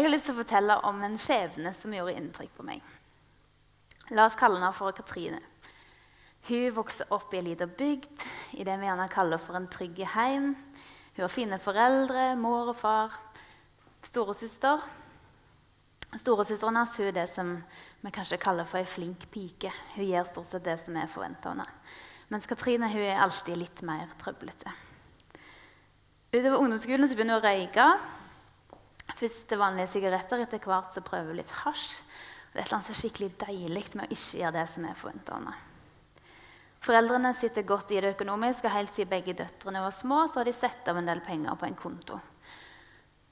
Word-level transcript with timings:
Jeg 0.00 0.06
har 0.06 0.14
lyst 0.14 0.30
til 0.30 0.32
å 0.32 0.40
fortelle 0.40 0.74
om 0.88 1.02
en 1.04 1.18
skjebne 1.20 1.70
som 1.76 1.92
gjorde 1.92 2.14
inntrykk 2.16 2.52
på 2.56 2.64
meg. 2.64 2.80
La 4.16 4.24
oss 4.24 4.36
kalle 4.40 4.56
henne 4.56 4.70
for 4.72 4.94
Katrine. 4.96 5.36
Hun 6.48 6.70
vokser 6.72 7.10
opp 7.12 7.34
i 7.34 7.36
ei 7.36 7.44
lita 7.50 7.66
bygd 7.68 8.22
i 8.56 8.64
det 8.64 8.78
vi 8.80 8.86
gjerne 8.88 9.10
kaller 9.12 9.42
for 9.44 9.58
en 9.58 9.66
trygg 9.68 9.98
heim. 10.14 10.54
Hun 11.12 11.20
har 11.20 11.28
fine 11.28 11.58
foreldre, 11.60 12.22
mor 12.40 12.70
og 12.72 12.78
far, 12.80 13.18
storesøster. 14.08 14.80
Storesøsteren 16.16 16.78
hans 16.80 16.96
er 16.96 17.12
det 17.18 17.26
som 17.34 17.50
vi 18.00 18.12
kanskje 18.16 18.38
kaller 18.40 18.64
for 18.70 18.80
ei 18.80 18.88
flink 18.88 19.26
pike. 19.34 19.68
Hun 19.98 20.06
gjør 20.06 20.30
stort 20.30 20.48
sett 20.48 20.64
det 20.64 20.78
som 20.80 20.96
er 20.96 21.12
forventa 21.12 21.50
av 21.50 21.58
henne. 21.58 21.68
Mens 22.32 22.48
Katrine 22.48 22.88
hun 22.88 23.04
er 23.04 23.20
alltid 23.20 23.60
litt 23.60 23.84
mer 23.84 24.08
trøblete. 24.24 24.72
Utover 26.32 26.56
ungdomsskolen 26.56 27.04
så 27.04 27.20
begynner 27.20 27.36
hun 27.36 27.44
å 27.44 27.50
røyke. 27.50 27.90
Først 29.16 29.52
vanlige 29.58 29.90
sigaretter, 29.94 30.42
etter 30.44 30.62
hvert 30.64 30.94
så 30.94 31.02
prøver 31.04 31.32
hun 31.32 31.40
litt 31.40 31.56
hasj. 31.62 32.00
Det 32.50 32.58
er 32.58 32.62
et 32.62 32.66
eller 32.66 32.78
annet 32.80 32.90
så 32.90 32.98
skikkelig 32.98 33.30
deilig 33.40 33.84
med 33.94 34.06
å 34.06 34.14
ikke 34.14 34.40
gjøre 34.40 34.56
det 34.58 34.66
som 34.72 34.86
er 34.86 34.98
forventa 34.98 35.34
av 35.34 35.40
henne. 35.40 35.58
Foreldrene 36.80 37.34
sitter 37.36 37.66
godt 37.68 37.90
i 37.92 38.00
det 38.00 38.14
økonomisk, 38.14 38.64
og 38.64 38.72
helt 38.72 38.94
siden 38.96 39.10
begge 39.10 39.36
døtrene 39.36 39.82
var 39.84 39.92
små, 39.92 40.22
så 40.26 40.40
har 40.40 40.48
de 40.48 40.54
sett 40.56 40.88
av 40.88 40.96
en 40.96 41.10
del 41.10 41.20
penger 41.22 41.58
på 41.60 41.68
en 41.68 41.76
konto. 41.76 42.16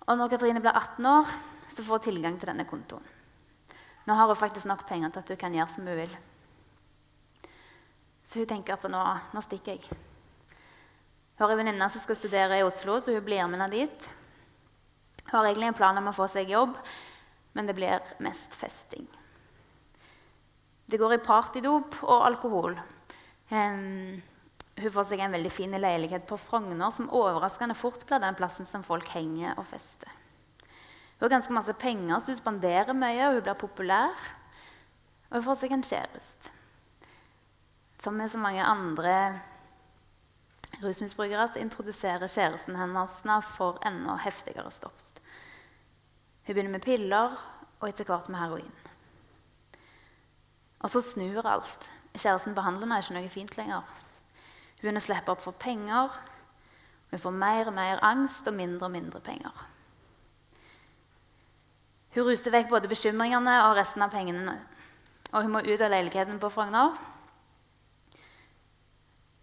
Og 0.04 0.18
når 0.20 0.34
Katrine 0.34 0.60
blir 0.64 0.76
18 0.76 1.08
år, 1.08 1.32
så 1.72 1.84
får 1.84 1.98
hun 1.98 2.04
tilgang 2.04 2.36
til 2.38 2.52
denne 2.52 2.68
kontoen. 2.68 3.14
Nå 4.08 4.16
har 4.16 4.28
hun 4.28 4.40
faktisk 4.40 4.68
nok 4.68 4.86
penger 4.88 5.10
til 5.12 5.24
at 5.24 5.32
hun 5.32 5.40
kan 5.40 5.56
gjøre 5.56 5.72
som 5.72 5.88
hun 5.88 5.98
vil. 5.98 6.12
Så 8.28 8.42
hun 8.42 8.48
tenker 8.48 8.76
at 8.76 8.86
nå, 8.88 9.02
nå 9.32 9.42
stikker 9.44 9.76
jeg. 9.76 9.98
Hun 11.38 11.44
har 11.44 11.52
en 11.54 11.60
venninne 11.60 11.88
som 11.92 12.04
skal 12.04 12.16
studere 12.16 12.60
i 12.60 12.64
Oslo, 12.64 13.00
så 13.00 13.16
hun 13.16 13.24
blir 13.24 13.44
med 13.48 13.60
henne 13.60 13.72
dit. 13.72 14.08
Har 15.28 15.44
egentlig 15.44 15.68
en 15.68 15.76
plan 15.76 16.00
om 16.00 16.08
å 16.08 16.16
få 16.16 16.28
seg 16.32 16.50
jobb, 16.50 16.76
men 17.52 17.68
det 17.68 17.76
blir 17.76 18.14
mest 18.24 18.54
festing. 18.56 19.06
Det 20.88 20.96
går 20.96 21.18
i 21.18 21.24
partydop 21.24 21.98
og 22.06 22.24
alkohol. 22.24 22.78
Um, 23.50 24.22
hun 24.78 24.92
får 24.94 25.08
seg 25.10 25.20
en 25.20 25.34
veldig 25.34 25.50
fin 25.52 25.74
leilighet 25.74 26.24
på 26.28 26.38
Frogner, 26.40 26.92
som 26.94 27.10
overraskende 27.12 27.76
fort 27.76 28.04
blir 28.08 28.22
den 28.22 28.38
plassen 28.38 28.68
som 28.68 28.84
folk 28.86 29.08
henger 29.12 29.58
og 29.58 29.66
fester. 29.68 30.14
Hun 31.18 31.26
har 31.26 31.34
ganske 31.34 31.52
masse 31.52 31.74
penger, 31.74 32.20
så 32.20 32.30
hun 32.32 32.38
spanderer 32.38 32.94
mye, 32.94 33.26
og 33.26 33.38
hun 33.38 33.44
blir 33.48 33.58
populær. 33.58 34.24
Og 35.28 35.40
hun 35.40 35.46
får 35.48 35.60
seg 35.64 35.74
en 35.74 35.84
kjæreste. 35.84 36.54
Som 37.98 38.16
med 38.16 38.30
så 38.30 38.38
mange 38.38 38.62
andre 38.62 39.16
rusmisbrukere 40.78 41.58
introduserer 41.58 42.30
kjæresten 42.30 42.78
hennes 42.78 43.20
for 43.50 43.82
enda 43.84 44.14
heftigere 44.22 44.70
stoff. 44.70 45.04
Hun 46.48 46.54
begynner 46.54 46.72
med 46.72 46.80
piller 46.80 47.34
og 47.76 47.88
etter 47.90 48.06
hvert 48.08 48.30
med 48.32 48.40
heroin. 48.40 48.76
Og 50.80 50.88
så 50.88 51.02
snur 51.04 51.44
alt. 51.44 51.90
Kjæresten 52.16 52.54
behandler 52.56 52.86
henne 52.86 53.02
ikke 53.02 53.16
noe 53.18 53.28
fint 53.34 53.56
lenger. 53.58 53.84
Hun 54.78 54.80
begynner 54.80 55.04
å 55.04 55.04
slippe 55.04 55.34
opp 55.34 55.44
for 55.44 55.60
penger. 55.60 56.16
Hun 57.12 57.20
får 57.20 57.36
mer 57.44 57.68
og 57.68 57.76
mer 57.76 58.00
angst 58.00 58.48
og 58.48 58.56
mindre 58.56 58.88
og 58.88 58.94
mindre 58.96 59.20
penger. 59.20 59.60
Hun 62.16 62.30
ruser 62.30 62.56
vekk 62.56 62.72
både 62.72 62.88
bekymringene 62.96 63.60
og 63.68 63.76
resten 63.76 64.08
av 64.08 64.16
pengene. 64.16 64.56
Og 65.34 65.44
hun 65.44 65.52
må 65.52 65.66
ut 65.68 65.84
av 65.84 65.92
leiligheten 65.92 66.40
på 66.40 66.48
Frogner. 66.56 66.96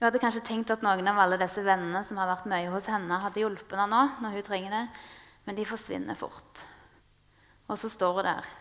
Hun 0.02 0.10
hadde 0.10 0.26
kanskje 0.26 0.48
tenkt 0.50 0.74
at 0.74 0.82
noen 0.82 1.14
av 1.14 1.22
alle 1.22 1.38
disse 1.38 1.62
vennene 1.62 2.02
som 2.10 2.18
har 2.18 2.34
vært 2.34 2.50
mye 2.50 2.74
hos 2.74 2.90
henne, 2.90 3.22
hadde 3.22 3.46
hjulpet 3.46 3.78
henne 3.78 3.94
nå, 3.94 4.24
når 4.26 4.40
hun 4.40 4.50
trenger 4.50 4.82
det, 4.82 4.88
men 5.46 5.62
de 5.62 5.70
forsvinner 5.70 6.18
fort. 6.18 6.72
Og 7.68 7.78
så 7.78 7.90
står 7.90 8.14
hun 8.14 8.28
der 8.28 8.54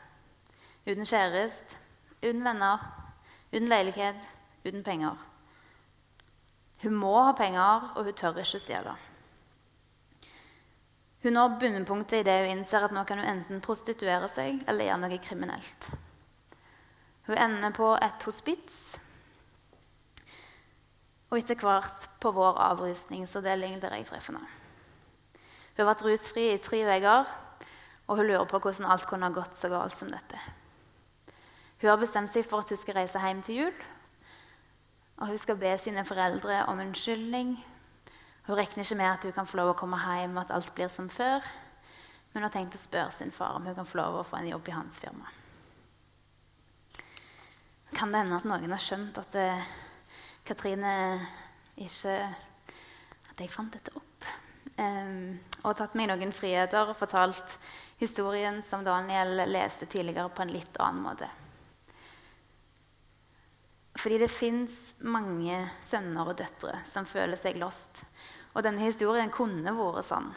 uten 0.84 1.06
kjæreste, 1.08 1.77
uten 2.22 2.44
venner, 2.44 2.83
uten 3.52 3.69
leilighet, 3.69 4.20
uten 4.64 4.84
penger. 4.84 5.16
Hun 6.83 6.95
må 7.01 7.14
ha 7.23 7.33
penger, 7.33 7.92
og 7.96 8.05
hun 8.05 8.17
tør 8.17 8.40
ikke 8.42 8.61
stjele. 8.61 8.96
Hun 11.24 11.33
når 11.33 11.55
bunnpunktet 11.61 12.20
i 12.20 12.27
det 12.27 12.34
hun 12.42 12.58
innser 12.58 12.84
at 12.84 12.92
nå 12.92 13.05
kan 13.08 13.23
hun 13.23 13.30
enten 13.30 13.62
prostituere 13.64 14.29
seg 14.29 14.61
eller 14.68 14.90
gjøre 14.90 15.01
noe 15.06 15.20
kriminelt. 15.24 15.89
Hun 17.24 17.40
ender 17.40 17.73
på 17.73 17.95
et 17.96 18.27
hospits 18.29 18.98
og 21.30 21.39
etter 21.40 21.56
hvert 21.58 22.11
på 22.20 22.30
vår 22.36 22.61
avrusningsavdeling 22.67 23.80
der 23.83 23.96
jeg 23.96 24.06
treffer 24.11 24.36
henne. 24.36 24.50
Hun 25.74 25.80
har 25.80 25.89
vært 25.89 26.05
rusfri 26.06 26.45
i 26.52 26.61
tre 26.62 26.84
uker, 26.84 27.33
og 28.07 28.19
hun 28.19 28.27
lurer 28.29 28.48
på 28.48 28.61
hvordan 28.61 28.91
alt 28.91 29.07
kunne 29.09 29.29
ha 29.29 29.35
gått 29.35 29.59
så 29.59 29.70
galt 29.73 29.97
som 29.97 30.11
dette. 30.13 30.41
Hun 31.81 31.91
har 31.91 32.01
bestemt 32.01 32.33
seg 32.33 32.47
for 32.48 32.65
at 32.65 32.73
hun 32.73 32.81
skal 32.81 32.98
reise 33.01 33.20
hjem 33.20 33.42
til 33.45 33.63
jul. 33.63 33.85
Og 35.20 35.31
hun 35.31 35.39
skal 35.39 35.57
be 35.61 35.70
sine 35.79 36.05
foreldre 36.05 36.65
om 36.69 36.81
unnskyldning 36.83 37.55
hun 38.45 38.59
regner 38.59 38.85
ikke 38.85 38.98
med 39.01 39.09
at 39.09 39.25
hun 39.25 39.33
kan 39.33 39.47
få 39.48 39.57
lov 39.57 39.70
å 39.73 39.79
komme 39.79 39.97
hjem 39.97 40.37
og 40.37 40.42
at 40.42 40.53
alt 40.53 40.75
blir 40.77 40.91
som 40.92 41.09
før. 41.09 41.45
Men 42.33 42.42
hun 42.42 42.45
har 42.45 42.53
tenkt 42.53 42.77
å 42.77 42.83
spørre 42.83 43.15
sin 43.15 43.33
far 43.33 43.57
om 43.57 43.65
hun 43.65 43.77
kan 43.77 43.89
få 43.89 44.03
lov 44.03 44.19
å 44.21 44.27
få 44.29 44.36
en 44.36 44.51
jobb 44.51 44.69
i 44.69 44.75
hans 44.77 44.98
firma. 45.01 45.31
Kan 47.95 48.13
det 48.13 48.21
hende 48.21 48.36
at 48.36 48.48
noen 48.48 48.75
har 48.75 48.83
skjønt 48.83 49.21
at 49.23 49.39
uh, 49.39 49.69
Katrine 50.45 50.95
ikke 51.81 52.17
At 53.31 53.41
jeg 53.41 53.51
fant 53.51 53.73
dette 53.73 53.95
opp? 53.97 54.14
Um, 54.74 55.39
og 55.62 55.77
tatt 55.79 55.95
meg 55.95 56.08
noen 56.11 56.33
friheter 56.35 56.90
og 56.90 56.98
fortalt 56.98 57.57
historien 58.01 58.58
som 58.67 58.83
Daniel 58.86 59.45
leste 59.46 59.86
tidligere, 59.86 60.33
på 60.35 60.42
en 60.42 60.55
litt 60.55 60.79
annen 60.83 61.05
måte. 61.05 61.29
Fordi 63.95 64.18
det 64.18 64.33
fins 64.35 64.74
mange 65.07 65.61
sønner 65.86 66.33
og 66.33 66.39
døtre 66.40 66.80
som 66.90 67.07
føler 67.07 67.39
seg 67.39 67.61
lost. 67.61 68.02
Og 68.55 68.67
denne 68.67 68.83
historien 68.83 69.30
kunne 69.33 69.74
vært 69.74 70.08
sann. 70.08 70.33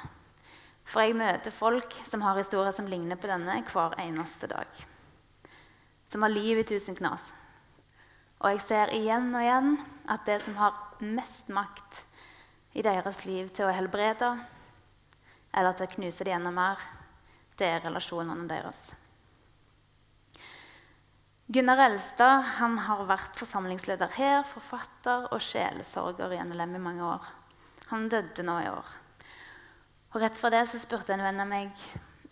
For 0.88 1.04
jeg 1.04 1.18
møter 1.20 1.52
folk 1.52 1.98
som 2.08 2.22
har 2.24 2.38
historier 2.38 2.72
som 2.76 2.88
ligner 2.88 3.20
på 3.20 3.28
denne 3.28 3.58
hver 3.68 3.98
eneste 4.00 4.48
dag. 4.54 4.70
Som 6.08 6.24
har 6.24 6.32
liv 6.32 6.62
i 6.62 6.68
tusen 6.68 6.96
knas. 6.96 7.26
Og 8.38 8.54
jeg 8.54 8.64
ser 8.64 8.94
igjen 8.96 9.34
og 9.34 9.42
igjen 9.42 9.74
at 10.08 10.24
det 10.30 10.38
som 10.46 10.56
har 10.62 10.78
mest 11.02 11.50
makt 11.52 12.04
i 12.78 12.86
deres 12.86 13.24
liv 13.26 13.50
til 13.56 13.66
å 13.66 13.74
helbrede 13.74 14.30
eller 15.58 15.74
til 15.74 15.88
å 15.88 15.94
knuse 15.96 16.26
det 16.28 16.36
enda 16.36 16.52
mer, 16.54 16.82
det 17.58 17.66
er 17.66 17.84
relasjonene 17.88 18.46
deres. 18.50 18.82
Gunnar 21.48 21.80
Elstad 21.88 22.44
har 22.60 23.06
vært 23.08 23.38
forsamlingsleder 23.40 24.12
her, 24.18 24.42
forfatter 24.46 25.30
og 25.32 25.42
sjelesorger 25.42 26.36
i 26.36 26.42
NLM 26.44 26.76
i 26.76 26.84
mange 26.84 27.06
år. 27.08 27.30
Han 27.90 28.10
døde 28.12 28.44
nå 28.46 28.58
i 28.62 28.70
år. 28.70 28.90
Og 30.14 30.20
Rett 30.22 30.38
for 30.38 30.54
det 30.54 30.66
så 30.68 30.82
spurte 30.82 31.16
en 31.16 31.24
venn 31.24 31.40
av 31.42 31.48
meg 31.50 31.72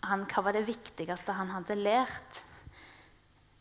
han, 0.06 0.26
hva 0.28 0.44
var 0.44 0.54
det 0.54 0.66
viktigste 0.68 1.34
han 1.34 1.50
hadde 1.54 1.78
lært 1.80 2.42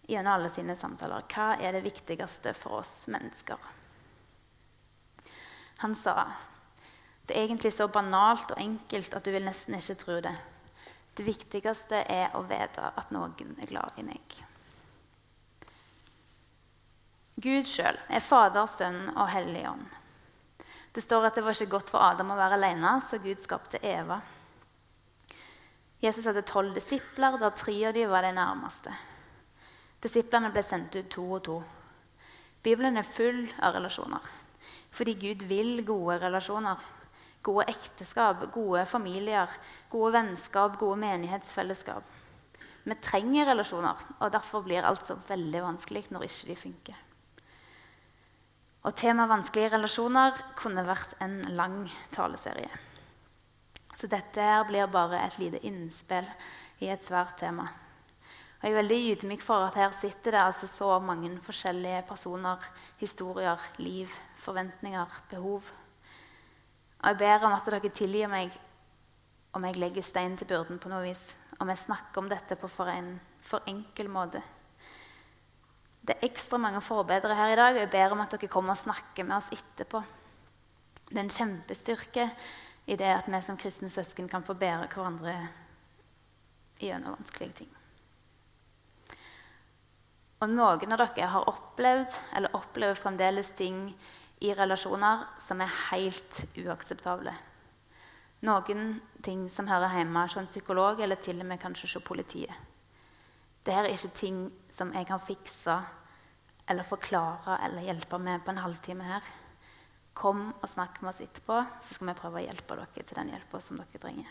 gjennom 0.06 0.36
alle 0.36 0.52
sine 0.54 0.76
samtaler. 0.78 1.26
Hva 1.32 1.56
er 1.58 1.74
det 1.74 1.86
viktigste 1.88 2.54
for 2.58 2.82
oss 2.84 3.08
mennesker? 3.10 3.58
Han 5.82 5.96
sa 5.98 6.28
det 7.26 7.36
er 7.36 7.48
egentlig 7.48 7.74
så 7.74 7.88
banalt 7.90 8.52
og 8.54 8.62
enkelt 8.62 9.16
at 9.18 9.26
du 9.26 9.32
vil 9.34 9.46
nesten 9.46 9.78
ikke 9.78 9.98
tro 10.02 10.20
det. 10.22 10.36
Det 11.16 11.26
viktigste 11.26 12.04
er 12.12 12.36
å 12.36 12.44
vite 12.46 12.92
at 12.92 13.12
noen 13.16 13.56
er 13.62 13.70
glad 13.70 13.98
i 13.98 14.04
meg. 14.06 14.36
Gud 17.42 17.68
sjøl 17.68 17.98
er 18.08 18.24
Fader, 18.24 18.68
Sønn 18.70 19.10
og 19.16 19.28
Hellig 19.32 19.66
Ånd. 19.68 19.88
Det 20.96 21.04
står 21.04 21.28
at 21.28 21.36
det 21.36 21.44
var 21.44 21.58
ikke 21.58 21.74
godt 21.74 21.92
for 21.92 22.04
Adam 22.04 22.32
å 22.32 22.40
være 22.40 22.56
alene, 22.56 22.94
så 23.04 23.20
Gud 23.20 23.42
skapte 23.44 23.82
Eva. 23.84 24.22
Jesus 26.00 26.28
hadde 26.30 26.46
tolv 26.48 26.76
disipler, 26.76 27.36
der 27.42 27.56
tre 27.58 27.76
av 27.90 27.96
dem 27.96 28.12
var 28.12 28.24
de 28.24 28.32
nærmeste. 28.36 28.94
Disiplene 30.04 30.52
ble 30.54 30.64
sendt 30.64 30.96
ut 30.96 31.10
to 31.12 31.26
og 31.26 31.42
to. 31.48 31.58
Bibelen 32.64 33.00
er 33.00 33.08
full 33.08 33.44
av 33.60 33.76
relasjoner. 33.76 34.24
Fordi 34.96 35.16
Gud 35.20 35.44
vil 35.50 35.84
gode 35.86 36.20
relasjoner. 36.24 36.80
Gode 37.46 37.68
ekteskap, 37.70 38.48
gode 38.54 38.86
familier, 38.90 39.52
gode 39.92 40.16
vennskap, 40.18 40.80
gode 40.82 40.98
menighetsfellesskap. 41.04 42.08
Vi 42.86 42.98
trenger 43.02 43.50
relasjoner, 43.50 44.02
og 44.20 44.32
derfor 44.34 44.66
blir 44.66 44.86
alt 44.86 45.06
så 45.08 45.18
veldig 45.28 45.62
vanskelig 45.64 46.08
når 46.14 46.26
ikke 46.28 46.50
de 46.50 46.58
funker. 46.64 47.06
Og 48.86 48.94
temaet 48.94 49.32
vanskelige 49.32 49.72
relasjoner 49.74 50.42
kunne 50.58 50.86
vært 50.86 51.16
en 51.26 51.40
lang 51.58 51.80
taleserie. 52.14 52.70
Så 53.96 54.10
dette 54.12 54.44
her 54.44 54.66
blir 54.68 54.92
bare 54.92 55.24
et 55.26 55.40
lite 55.42 55.62
innspill 55.66 56.28
i 56.84 56.92
et 56.94 57.06
svært 57.06 57.40
tema. 57.40 57.66
Og 58.60 58.68
jeg 58.68 58.74
er 58.74 58.78
veldig 58.80 59.00
ydmyk 59.14 59.42
for 59.46 59.66
at 59.66 59.80
her 59.80 59.96
sitter 59.98 60.36
det 60.36 60.42
altså 60.42 60.68
så 60.70 61.00
mange 61.00 61.32
forskjellige 61.46 62.04
personer, 62.10 62.62
historier, 63.02 63.62
liv, 63.78 64.14
forventninger, 64.42 65.20
behov. 65.30 65.72
Og 67.06 67.12
jeg 67.12 67.18
ber 67.22 67.44
om 67.46 67.54
at 67.54 67.68
dere 67.70 67.94
tilgir 67.94 68.30
meg 68.32 68.56
om 69.54 69.66
jeg 69.68 69.78
legger 69.78 70.04
stein 70.04 70.34
til 70.40 70.50
byrden 70.50 70.80
på 70.82 70.90
noe 70.90 71.04
vis. 71.06 71.22
Om 71.62 71.70
jeg 71.70 71.84
snakker 71.84 72.24
om 72.24 72.30
dette 72.32 72.58
på 72.58 72.68
for 72.68 72.90
en 72.90 73.12
for 73.46 73.62
enkel 73.70 74.10
måte. 74.10 74.42
Det 76.02 76.16
er 76.16 76.26
ekstra 76.26 76.58
mange 76.58 76.82
forbedere 76.82 77.38
her 77.38 77.54
i 77.54 77.60
dag, 77.60 77.76
og 77.76 77.84
jeg 77.84 77.92
ber 77.94 78.16
om 78.16 78.24
at 78.26 78.34
dere 78.34 78.50
kommer 78.50 78.74
og 78.74 78.82
snakker 78.82 79.26
med 79.26 79.38
oss 79.38 79.54
etterpå. 79.54 80.02
Det 81.12 81.18
er 81.20 81.24
en 81.28 81.36
kjempestyrke 81.38 82.26
i 82.90 82.98
det 82.98 83.14
at 83.14 83.30
vi 83.30 83.42
som 83.46 83.58
kristne 83.62 83.90
søsken 83.94 84.30
kan 84.30 84.46
få 84.46 84.58
bære 84.58 84.90
hverandre 84.90 85.36
gjennom 86.82 87.20
vanskelige 87.20 87.62
ting. 87.62 87.72
Og 90.42 90.50
noen 90.52 90.98
av 90.98 91.06
dere 91.06 91.30
har 91.38 91.50
opplevd 91.54 92.18
eller 92.38 92.58
opplever 92.58 92.98
fremdeles 92.98 93.54
ting 93.58 93.92
i 94.44 94.54
relasjoner 94.54 95.26
som 95.46 95.62
er 95.64 95.76
helt 95.90 96.42
uakseptable. 96.60 97.34
Noen 98.46 99.00
ting 99.24 99.48
som 99.50 99.70
hører 99.70 99.96
hjemme 99.98 100.26
hos 100.26 100.36
en 100.38 100.50
psykolog 100.50 101.00
eller 101.02 101.20
til 101.22 101.40
og 101.40 101.48
med 101.50 101.62
kanskje 101.62 101.88
hos 101.88 102.06
politiet. 102.06 102.54
Dette 103.66 103.80
er 103.80 103.94
ikke 103.96 104.18
ting 104.20 104.42
som 104.76 104.92
jeg 104.94 105.08
kan 105.10 105.24
fikse 105.24 105.78
eller 106.70 106.86
forklare 106.86 107.58
eller 107.66 107.88
hjelpe 107.88 108.20
med 108.22 108.44
på 108.46 108.54
en 108.54 108.62
halvtime 108.62 109.08
her. 109.08 109.26
Kom 110.16 110.52
og 110.54 110.68
snakk 110.70 111.02
med 111.02 111.12
oss 111.12 111.24
etterpå, 111.26 111.62
så 111.84 111.96
skal 111.96 112.12
vi 112.12 112.20
prøve 112.20 112.42
å 112.42 112.46
hjelpe 112.46 112.78
dere 112.78 113.04
til 113.04 113.18
den 113.18 113.32
hjelpa 113.34 113.60
som 113.60 113.82
dere 113.82 114.02
trenger. 114.02 114.30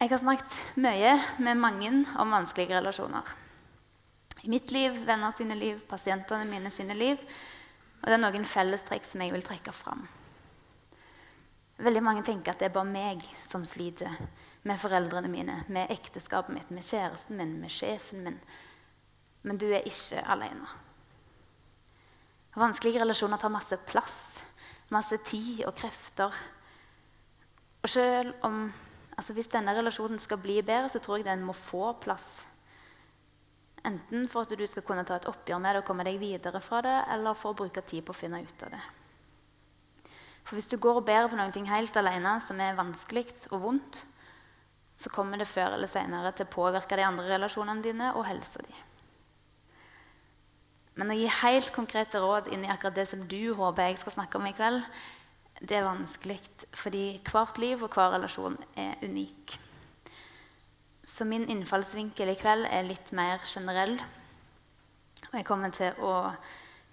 Jeg 0.00 0.08
har 0.08 0.20
snakket 0.22 0.54
mye 0.80 1.16
med 1.44 1.58
mange 1.60 1.90
om 2.20 2.30
vanskelige 2.32 2.78
relasjoner. 2.78 3.34
I 4.42 4.48
mitt 4.48 4.70
liv, 4.72 4.94
venner 5.06 5.32
sine 5.36 5.56
liv, 5.58 5.80
pasientene 5.88 6.48
mine 6.48 6.70
sine 6.72 6.96
liv. 6.96 7.20
Og 8.00 8.08
det 8.08 8.16
er 8.16 8.22
noen 8.22 8.46
fellestrekk 8.48 9.04
som 9.04 9.20
jeg 9.20 9.34
vil 9.34 9.44
trekke 9.44 9.74
fram. 9.76 10.06
Veldig 11.80 12.02
mange 12.04 12.24
tenker 12.24 12.52
at 12.52 12.60
det 12.60 12.68
er 12.68 12.74
bare 12.74 12.88
meg 12.88 13.24
som 13.48 13.64
sliter 13.68 14.12
med 14.68 14.80
foreldrene 14.80 15.30
mine, 15.32 15.62
med 15.72 15.92
ekteskapet 15.92 16.52
mitt, 16.52 16.70
med 16.72 16.84
kjæresten 16.84 17.38
min, 17.40 17.56
med 17.60 17.72
sjefen 17.72 18.24
min. 18.24 18.38
Men 19.42 19.60
du 19.60 19.66
er 19.70 19.86
ikke 19.88 20.20
alene. 20.28 20.68
Vanskelige 22.56 23.00
relasjoner 23.00 23.40
tar 23.40 23.52
masse 23.52 23.76
plass, 23.88 24.40
masse 24.92 25.16
tid 25.24 25.64
og 25.68 25.74
krefter. 25.78 26.34
Og 27.80 27.88
selv 27.88 28.34
om 28.42 28.70
altså 29.20 29.34
Hvis 29.36 29.50
denne 29.52 29.74
relasjonen 29.76 30.18
skal 30.18 30.38
bli 30.40 30.62
bedre, 30.62 30.88
så 30.88 30.98
tror 30.98 31.18
jeg 31.18 31.26
den 31.26 31.42
må 31.44 31.52
få 31.52 31.92
plass. 32.00 32.46
Enten 33.86 34.26
for 34.28 34.44
at 34.44 34.52
du 34.58 34.66
skal 34.68 34.84
kunne 34.84 35.06
ta 35.08 35.16
et 35.16 35.28
oppgjør 35.30 35.60
med 35.62 35.74
det 35.74 35.82
og 35.82 35.86
komme 35.88 36.04
deg 36.04 36.18
videre 36.20 36.60
fra 36.60 36.82
det, 36.84 36.96
eller 37.14 37.38
for 37.38 37.54
å 37.54 37.60
bruke 37.62 37.82
tid 37.86 38.04
på 38.04 38.12
å 38.12 38.18
finne 38.18 38.42
ut 38.44 38.66
av 38.66 38.74
det. 38.74 38.82
For 40.44 40.58
hvis 40.58 40.68
du 40.68 40.76
går 40.82 41.00
og 41.00 41.06
bærer 41.08 41.30
på 41.30 41.38
noe 41.38 41.64
helt 41.70 41.96
alene 41.96 42.34
som 42.44 42.60
er 42.60 42.78
vanskelig 42.78 43.28
og 43.52 43.60
vondt, 43.64 44.02
så 45.00 45.08
kommer 45.12 45.40
det 45.40 45.48
før 45.48 45.76
eller 45.78 45.88
senere 45.88 46.32
til 46.36 46.44
å 46.44 46.52
påvirke 46.52 46.98
de 46.98 47.06
andre 47.06 47.28
relasjonene 47.30 47.84
dine 47.84 48.10
og 48.18 48.26
helsa 48.28 48.60
di. 48.66 48.74
Men 51.00 51.14
å 51.14 51.16
gi 51.16 51.30
helt 51.40 51.70
konkrete 51.72 52.20
råd 52.20 52.50
inn 52.52 52.66
i 52.66 52.72
akkurat 52.72 52.98
det 52.98 53.06
som 53.08 53.22
du 53.24 53.54
håper 53.56 53.88
jeg 53.88 54.02
skal 54.02 54.18
snakke 54.18 54.36
om 54.36 54.48
i 54.50 54.52
kveld, 54.56 54.82
det 55.60 55.76
er 55.76 55.86
vanskelig, 55.86 56.38
fordi 56.76 57.04
hvert 57.28 57.60
liv 57.60 57.80
og 57.84 57.94
hver 57.94 58.16
relasjon 58.16 58.58
er 58.80 59.00
unik. 59.04 59.56
Så 61.20 61.26
min 61.28 61.42
innfallsvinkel 61.52 62.30
i 62.32 62.34
kveld 62.40 62.64
er 62.64 62.86
litt 62.86 63.10
mer 63.12 63.42
generell. 63.44 63.98
Og 65.26 65.34
jeg 65.36 65.44
kommer 65.44 65.68
til 65.76 65.98
å 66.00 66.14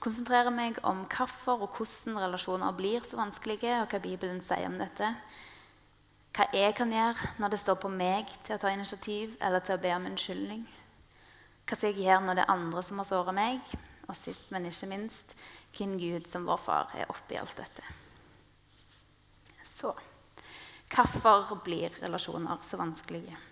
konsentrere 0.04 0.52
meg 0.52 0.82
om 0.84 1.06
hvorfor 1.08 1.64
og 1.64 1.78
hvordan 1.78 2.20
relasjoner 2.20 2.76
blir 2.76 3.08
så 3.08 3.22
vanskelige, 3.22 3.78
og 3.80 3.88
hva 3.88 4.02
Bibelen 4.04 4.44
sier 4.44 4.68
om 4.68 4.76
dette. 4.82 5.14
Hva 6.36 6.50
jeg 6.52 6.76
kan 6.76 6.92
gjøre 6.92 7.32
når 7.40 7.56
det 7.56 7.62
står 7.64 7.80
på 7.80 7.94
meg 7.96 8.36
til 8.44 8.58
å 8.58 8.60
ta 8.66 8.76
initiativ 8.76 9.40
eller 9.40 9.64
til 9.64 9.80
å 9.80 9.84
be 9.88 9.96
om 9.96 10.12
unnskyldning. 10.12 10.68
Hva 11.64 11.80
skal 11.80 11.94
jeg 11.94 12.10
gjøre 12.10 12.28
når 12.28 12.42
det 12.42 12.48
er 12.50 12.56
andre 12.60 12.84
som 12.84 13.00
har 13.00 13.12
såret 13.14 13.42
meg? 13.42 13.76
Og 14.12 14.16
sist, 14.26 14.52
men 14.52 14.68
ikke 14.68 14.92
minst, 14.92 15.38
hvem 15.72 15.96
Gud 16.04 16.28
som 16.28 16.52
vår 16.52 16.66
far 16.68 16.98
er 17.00 17.08
oppi 17.16 17.40
alt 17.40 17.56
dette. 17.64 17.92
Så 19.80 19.96
hvorfor 20.92 21.62
blir 21.64 21.96
relasjoner 22.04 22.60
så 22.68 22.84
vanskelige? 22.84 23.47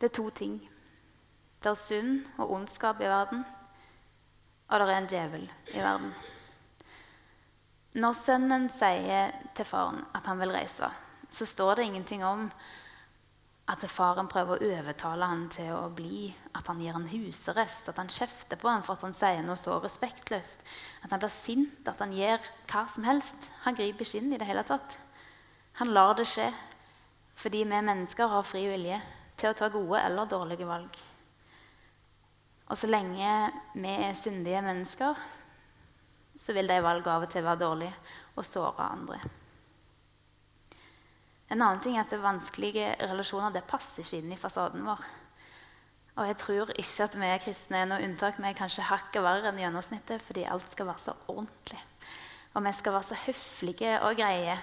Det 0.00 0.08
er 0.08 0.16
to 0.16 0.30
ting. 0.32 0.54
Det 1.60 1.68
er 1.68 1.76
synd 1.76 2.22
og 2.40 2.54
ondskap 2.56 3.02
i 3.04 3.08
verden, 3.08 3.42
og 4.68 4.80
det 4.80 4.86
er 4.88 4.96
en 4.96 5.08
djevel 5.12 5.42
i 5.74 5.82
verden. 5.82 6.14
Når 8.00 8.16
sønnen 8.16 8.68
sier 8.72 9.34
til 9.58 9.68
faren 9.68 10.06
at 10.16 10.24
han 10.30 10.40
vil 10.40 10.54
reise, 10.54 10.88
så 11.30 11.46
står 11.46 11.74
det 11.76 11.84
ingenting 11.90 12.24
om 12.24 12.46
at 13.70 13.84
faren 13.92 14.30
prøver 14.30 14.56
å 14.56 14.70
overtale 14.78 15.28
han 15.28 15.44
til 15.52 15.68
å 15.74 15.84
bli, 15.94 16.30
at 16.56 16.72
han 16.72 16.80
gir 16.80 16.96
han 16.96 17.06
husarrest, 17.12 17.92
at 17.92 18.00
han 18.00 18.08
kjefter 18.10 18.56
på 18.58 18.72
ham 18.72 18.82
for 18.86 18.96
at 18.96 19.04
han 19.04 19.14
sier 19.14 19.44
noe 19.44 19.58
så 19.60 19.76
respektløst, 19.84 20.64
at 21.04 21.12
han 21.12 21.20
blir 21.20 21.34
sint, 21.34 21.84
at 21.84 22.00
han 22.00 22.16
gjør 22.16 22.48
hva 22.72 22.86
som 22.94 23.04
helst. 23.06 23.50
Han 23.68 23.76
griper 23.76 24.06
ikke 24.06 24.24
inn 24.24 24.32
i 24.32 24.40
det 24.40 24.48
hele 24.48 24.64
tatt. 24.66 24.96
Han 25.82 25.92
lar 25.92 26.16
det 26.16 26.30
skje 26.30 26.48
fordi 27.40 27.62
vi 27.64 27.78
mennesker 27.84 28.28
har 28.28 28.44
fri 28.44 28.66
vilje 28.68 28.98
til 29.40 29.50
å 29.50 29.56
ta 29.56 29.70
gode 29.72 30.00
eller 30.04 30.28
dårlige 30.30 30.68
valg. 30.68 31.00
Og 32.70 32.78
så 32.78 32.86
lenge 32.86 33.34
vi 33.74 33.90
er 33.90 34.18
syndige 34.18 34.62
mennesker, 34.62 35.22
så 36.40 36.54
vil 36.56 36.70
de 36.70 36.80
valgene 36.84 37.16
av 37.16 37.26
og 37.26 37.32
til 37.32 37.44
være 37.44 37.62
dårlige 37.64 38.18
og 38.36 38.46
såre 38.46 38.86
andre. 38.86 39.18
En 41.50 41.58
annen 41.58 41.80
ting 41.82 41.96
er 41.98 42.04
at 42.04 42.14
vanskelige 42.22 42.92
relasjoner 43.10 43.50
det 43.56 43.66
passer 43.68 44.04
ikke 44.04 44.20
inn 44.22 44.36
i 44.36 44.38
fasaden 44.38 44.84
vår. 44.86 45.02
Og 46.20 46.26
jeg 46.28 46.36
tror 46.38 46.70
ikke 46.78 47.06
at 47.06 47.16
vi 47.18 47.30
kristne 47.42 47.80
er 47.80 47.88
noe 47.90 48.04
unntak. 48.06 48.38
Vi 48.38 48.46
er 48.46 48.58
kanskje 48.58 48.86
hakket 48.86 49.24
verre 49.24 49.50
enn 49.50 49.58
gjennomsnittet 49.58 50.22
fordi 50.26 50.44
alt 50.46 50.68
skal 50.70 50.90
være 50.90 51.02
så 51.02 51.16
ordentlig. 51.26 51.80
Og 52.54 52.64
vi 52.66 52.72
skal 52.78 52.94
være 52.94 53.08
så 53.10 53.18
høflige 53.24 53.96
og 54.06 54.18
greie. 54.18 54.56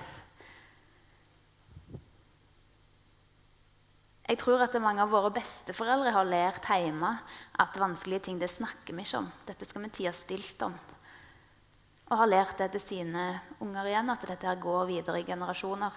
Jeg 4.27 4.41
tror 4.41 4.59
at 4.59 4.73
mange 4.83 4.99
av 4.99 5.11
våre 5.13 5.31
besteforeldre 5.37 6.11
har 6.11 6.27
lært 6.27 6.65
hjemme 6.67 7.13
at 7.63 7.77
vanskelige 7.79 8.25
ting 8.25 8.39
det 8.41 8.49
snakker 8.51 8.95
vi 8.97 9.05
ikke 9.05 9.21
om. 9.21 9.29
Dette 9.47 9.67
skal 9.67 9.85
vi 9.85 9.91
tie 9.95 10.11
stilt 10.11 10.65
om. 10.67 10.75
Og 12.11 12.19
har 12.19 12.27
lært 12.27 12.59
det 12.59 12.73
til 12.73 12.83
sine 12.83 13.27
unger 13.63 13.87
igjen, 13.87 14.11
at 14.11 14.25
dette 14.27 14.47
her 14.47 14.59
går 14.59 14.89
videre 14.91 15.21
i 15.21 15.27
generasjoner. 15.27 15.95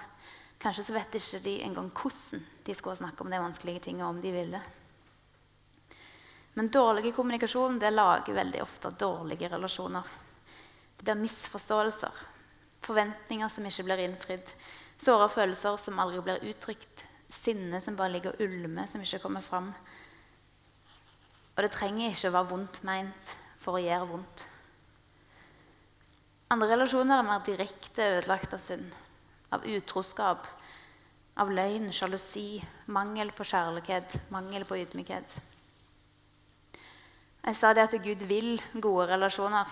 Kanskje 0.63 0.87
så 0.87 0.95
vet 0.95 1.19
ikke 1.19 1.43
de 1.43 1.57
engang 1.67 1.91
hvordan 1.91 2.47
de 2.67 2.79
skulle 2.79 3.01
snakke 3.01 3.27
om 3.27 3.35
de 3.35 3.43
vanskelige 3.43 3.89
tingene 3.89 4.13
om 4.13 4.23
de 4.23 4.35
ville. 4.35 4.63
Men 6.55 6.71
dårlig 6.71 7.15
kommunikasjon 7.17 7.83
det 7.83 7.91
lager 7.95 8.37
veldig 8.37 8.63
ofte 8.63 8.95
dårlige 8.95 9.51
relasjoner. 9.51 10.07
Det 10.99 11.07
blir 11.07 11.23
misforståelser, 11.25 12.25
forventninger 12.87 13.51
som 13.51 13.67
ikke 13.67 13.87
blir 13.91 14.07
innfridd, 14.07 14.57
såre 15.03 15.31
følelser 15.33 15.79
som 15.83 15.99
aldri 16.03 16.23
blir 16.27 16.51
uttrykt, 16.51 17.10
sinne 17.35 17.81
som 17.83 17.97
bare 17.99 18.15
ligger 18.17 18.35
og 18.35 18.41
ulmer, 18.47 18.89
som 18.91 19.03
ikke 19.03 19.23
kommer 19.23 19.45
fram. 19.45 19.73
Og 21.57 21.63
det 21.65 21.73
trenger 21.75 22.11
ikke 22.11 22.31
å 22.31 22.37
være 22.39 22.51
vondt 22.55 22.81
meint 22.89 23.37
for 23.61 23.79
å 23.79 23.85
gjøre 23.85 24.09
vondt. 24.15 24.47
Andre 26.51 26.73
relasjoner 26.73 27.21
er 27.21 27.29
mer 27.29 27.47
direkte 27.47 28.09
ødelagt 28.17 28.57
av 28.57 28.65
synd 28.65 28.91
av 29.51 29.67
utroskap, 29.67 30.47
av 31.41 31.51
løgn, 31.51 31.91
sjalusi, 31.95 32.61
mangel 32.91 33.33
på 33.35 33.47
kjærlighet, 33.51 34.17
mangel 34.31 34.67
på 34.69 34.79
ydmykhet. 34.79 35.39
Jeg 37.41 37.57
sa 37.57 37.73
det 37.75 37.87
at 37.89 37.97
Gud 38.05 38.27
vil 38.29 38.61
gode 38.79 39.09
relasjoner. 39.11 39.69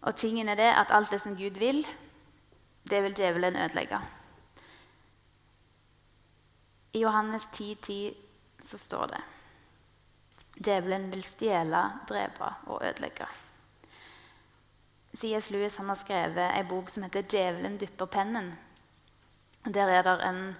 Og 0.00 0.16
tingen 0.16 0.48
er 0.48 0.56
det 0.56 0.70
at 0.72 0.94
alt 0.96 1.12
det 1.12 1.20
som 1.22 1.36
Gud 1.36 1.58
vil, 1.60 1.84
det 2.88 3.02
vil 3.04 3.14
djevelen 3.14 3.58
ødelegge. 3.60 4.00
I 6.92 7.02
Johannes 7.04 7.42
10,10 7.52 7.76
10, 7.80 8.14
så 8.60 8.78
står 8.78 9.06
det 9.06 9.20
Djevelen 10.60 11.06
vil 11.10 11.22
stjele, 11.24 11.84
drepe 12.08 12.48
og 12.66 12.82
ødelegge. 12.84 13.26
C.S. 15.16 15.50
Lewis 15.50 15.76
har 15.76 15.94
skrevet 15.96 16.50
en 16.58 16.68
bok 16.68 16.90
som 16.90 17.02
heter 17.02 17.22
'Djevelen 17.22 17.78
dypper 17.80 18.06
pennen'. 18.06 18.52
Der 19.64 19.88
er 19.88 20.02
det 20.02 20.18
en 20.24 20.56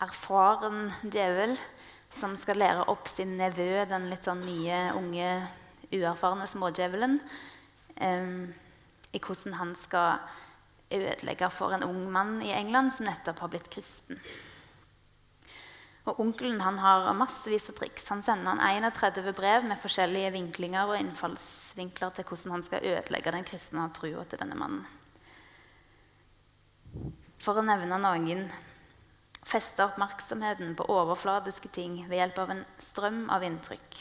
erfaren 0.00 0.92
djevel 1.02 1.56
som 2.10 2.36
skal 2.36 2.56
lære 2.56 2.88
opp 2.88 3.08
sin 3.08 3.36
nevø, 3.36 3.84
den 3.88 4.08
litt 4.10 4.24
sånn 4.24 4.44
nye, 4.46 4.92
unge, 4.96 5.30
uerfarne 5.92 6.46
smådjevelen, 6.46 7.20
um, 8.00 8.54
i 9.12 9.18
hvordan 9.18 9.54
han 9.60 9.74
skal 9.76 10.18
ødelegge 10.90 11.50
for 11.50 11.74
en 11.74 11.84
ung 11.84 12.10
mann 12.12 12.42
i 12.42 12.52
England 12.54 12.94
som 12.96 13.06
nettopp 13.06 13.38
har 13.38 13.48
blitt 13.48 13.70
kristen. 13.70 14.20
Og 16.06 16.20
Onkelen 16.22 16.60
han 16.62 16.78
har 16.78 17.08
massevis 17.18 17.66
av 17.72 17.80
triks. 17.80 18.04
Han 18.12 18.22
sender 18.22 18.54
han 18.54 18.84
31 18.86 19.32
brev 19.34 19.64
med 19.66 19.80
forskjellige 19.82 20.30
vinklinger 20.36 20.86
og 20.86 21.00
innfallsvinkler 21.00 22.14
til 22.14 22.28
hvordan 22.28 22.54
han 22.54 22.64
skal 22.68 22.86
ødelegge 22.92 23.34
den 23.34 23.48
kristne 23.48 23.88
trua 23.96 24.22
til 24.24 24.42
denne 24.42 24.58
mannen. 24.58 24.86
for 27.38 27.58
å 27.60 27.62
nevne 27.62 27.98
noen, 28.00 28.46
feste 29.46 29.84
oppmerksomheten 29.84 30.72
på 30.74 30.88
overfladiske 30.90 31.68
ting 31.70 32.00
ved 32.08 32.18
hjelp 32.18 32.38
av 32.42 32.52
en 32.54 32.64
strøm 32.82 33.20
av 33.30 33.44
inntrykk. 33.46 33.98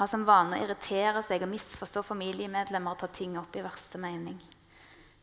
Ha 0.00 0.08
som 0.08 0.24
vane 0.26 0.56
å 0.56 0.64
irritere 0.64 1.22
seg 1.22 1.44
og 1.44 1.52
misforstå 1.52 2.02
familiemedlemmer 2.08 2.96
og 2.96 3.02
ta 3.02 3.10
ting 3.12 3.36
opp 3.38 3.54
i 3.54 3.62
verste 3.62 4.00
mening. 4.02 4.40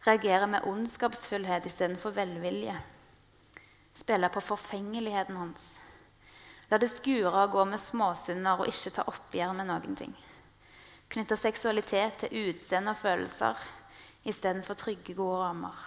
Reagere 0.05 0.47
med 0.47 0.67
ondskapsfullhet 0.69 1.65
istedenfor 1.67 2.13
velvilje. 2.15 2.77
Spille 3.97 4.29
på 4.29 4.41
forfengeligheten 4.41 5.37
hans. 5.37 5.65
La 6.69 6.77
det 6.77 6.91
skure 6.91 7.33
og 7.33 7.55
gå 7.55 7.65
med 7.65 7.81
småsynder 7.81 8.61
og 8.61 8.69
ikke 8.69 8.93
ta 8.93 9.05
oppgjør 9.09 9.55
med 9.57 9.69
noen 9.71 9.95
ting. 9.97 10.13
Knytte 11.09 11.37
seksualitet 11.39 12.19
til 12.21 12.51
utseende 12.51 12.93
og 12.93 13.01
følelser 13.01 13.63
istedenfor 14.29 14.77
trygge, 14.77 15.15
gode 15.17 15.39
rammer. 15.41 15.77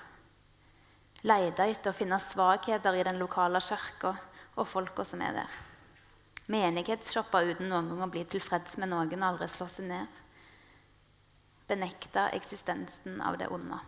Leide 1.22 1.68
etter 1.70 1.92
å 1.92 1.96
finne 1.96 2.18
svakheter 2.18 2.96
i 2.98 3.04
den 3.06 3.20
lokale 3.22 3.60
kirka 3.62 4.16
og 4.56 4.66
folka 4.66 5.06
som 5.06 5.22
er 5.22 5.36
der. 5.36 5.60
Menighetsshoppe 6.50 7.44
uten 7.46 7.70
noen 7.70 7.92
gang 7.92 8.02
å 8.02 8.10
bli 8.10 8.24
tilfreds 8.26 8.74
med 8.82 8.90
noen 8.90 9.14
og 9.14 9.28
aldri 9.28 9.48
slå 9.52 9.68
seg 9.70 9.86
ned. 9.92 10.20
Benekte 11.70 12.26
eksistensen 12.34 13.22
av 13.22 13.38
det 13.38 13.46
onde. 13.54 13.78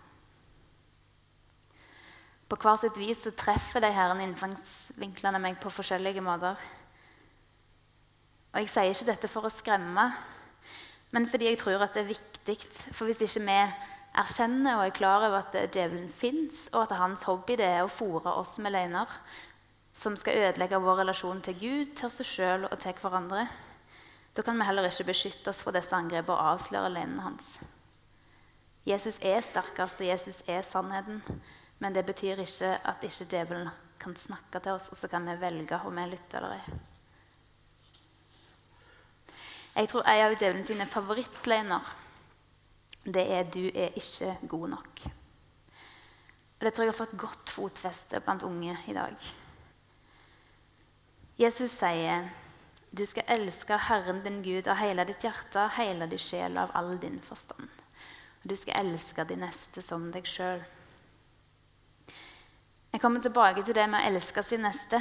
På 2.48 2.58
hver 2.60 2.76
sitt 2.80 2.96
vis 3.00 3.22
så 3.24 3.32
treffer 3.36 3.80
de 3.80 3.90
her 3.94 4.12
innfangsvinklene 4.20 5.40
meg 5.40 5.56
på 5.62 5.72
forskjellige 5.72 6.22
måter. 6.24 6.60
Og 8.54 8.60
Jeg 8.60 8.70
sier 8.70 8.92
ikke 8.92 9.10
dette 9.10 9.30
for 9.32 9.46
å 9.48 9.50
skremme, 9.50 10.04
men 11.14 11.26
fordi 11.30 11.48
jeg 11.48 11.58
tror 11.58 11.82
at 11.82 11.96
det 11.96 12.04
er 12.04 12.12
viktig. 12.12 12.56
For 12.92 13.08
hvis 13.08 13.22
ikke 13.24 13.42
vi 13.46 13.58
erkjenner 14.14 14.78
og 14.78 14.84
er 14.86 14.94
klar 14.94 15.26
over 15.26 15.42
at 15.42 15.56
djevelen 15.74 16.10
fins, 16.12 16.68
og 16.72 16.84
at 16.84 16.96
hans 16.98 17.26
hobby 17.26 17.56
det 17.58 17.66
er 17.66 17.82
å 17.82 17.90
fòre 17.90 18.36
oss 18.38 18.58
med 18.62 18.74
løgner 18.76 19.10
som 19.94 20.16
skal 20.18 20.38
ødelegge 20.42 20.80
vår 20.82 21.00
relasjon 21.02 21.42
til 21.42 21.58
Gud, 21.58 21.94
til 21.94 22.08
oss 22.10 22.22
sjøl 22.26 22.66
og 22.66 22.78
til 22.82 22.96
hverandre, 22.98 23.46
da 24.34 24.42
kan 24.42 24.58
vi 24.58 24.66
heller 24.66 24.88
ikke 24.88 25.06
beskytte 25.12 25.52
oss 25.52 25.62
fra 25.62 25.74
disse 25.74 25.94
angrepene 25.94 26.34
og 26.34 26.54
avsløre 26.54 26.90
løgnene 26.90 27.22
hans. 27.22 27.52
Jesus 28.84 29.18
er 29.22 29.40
sterkest, 29.46 30.00
og 30.02 30.06
Jesus 30.06 30.42
er 30.50 30.66
sannheten. 30.66 31.22
Men 31.78 31.94
det 31.94 32.06
betyr 32.06 32.40
ikke 32.44 32.78
at 32.84 33.04
ikke 33.04 33.28
djevelen 33.30 33.70
kan 34.00 34.16
snakke 34.16 34.60
til 34.60 34.76
oss, 34.76 34.88
og 34.92 34.96
så 34.96 35.08
kan 35.08 35.26
vi 35.26 35.40
velge 35.40 35.80
om 35.84 35.96
vi 35.96 36.06
lytter 36.10 36.44
eller 36.44 36.58
ei. 36.58 36.80
Jeg 39.74 39.88
tror 39.90 40.06
en 40.06 40.24
av 40.28 40.36
djevelen 40.38 40.66
sine 40.66 40.86
favorittløgner 40.86 41.94
det 43.04 43.24
er 43.32 43.42
'du 43.42 43.66
er 43.74 43.90
ikke 43.96 44.38
god 44.48 44.68
nok'. 44.68 45.10
Og 46.58 46.60
Det 46.60 46.74
tror 46.74 46.84
jeg 46.84 46.92
har 46.92 47.06
fått 47.06 47.18
godt 47.18 47.50
fotfeste 47.50 48.20
blant 48.20 48.42
unge 48.42 48.78
i 48.86 48.92
dag. 48.92 49.16
Jesus 51.38 51.70
sier, 51.70 52.28
'Du 52.96 53.06
skal 53.06 53.24
elske 53.28 53.78
Herren 53.78 54.22
din 54.24 54.42
Gud 54.42 54.66
av 54.66 54.76
hele 54.76 55.04
ditt 55.04 55.22
hjerte, 55.22 55.68
hele 55.76 56.06
din 56.06 56.18
sjel, 56.18 56.58
av 56.58 56.70
all 56.74 56.98
din 56.98 57.20
forstand.' 57.20 57.82
Og 58.44 58.50
du 58.50 58.56
skal 58.56 58.86
elske 58.86 59.24
de 59.24 59.36
neste 59.36 59.82
som 59.82 60.12
deg 60.12 60.24
sjøl. 60.24 60.64
Jeg 62.94 63.00
kommer 63.00 63.20
tilbake 63.20 63.62
til 63.66 63.74
det 63.74 63.88
med 63.90 64.04
å 64.04 64.06
elske 64.06 64.42
sin 64.46 64.60
neste. 64.62 65.00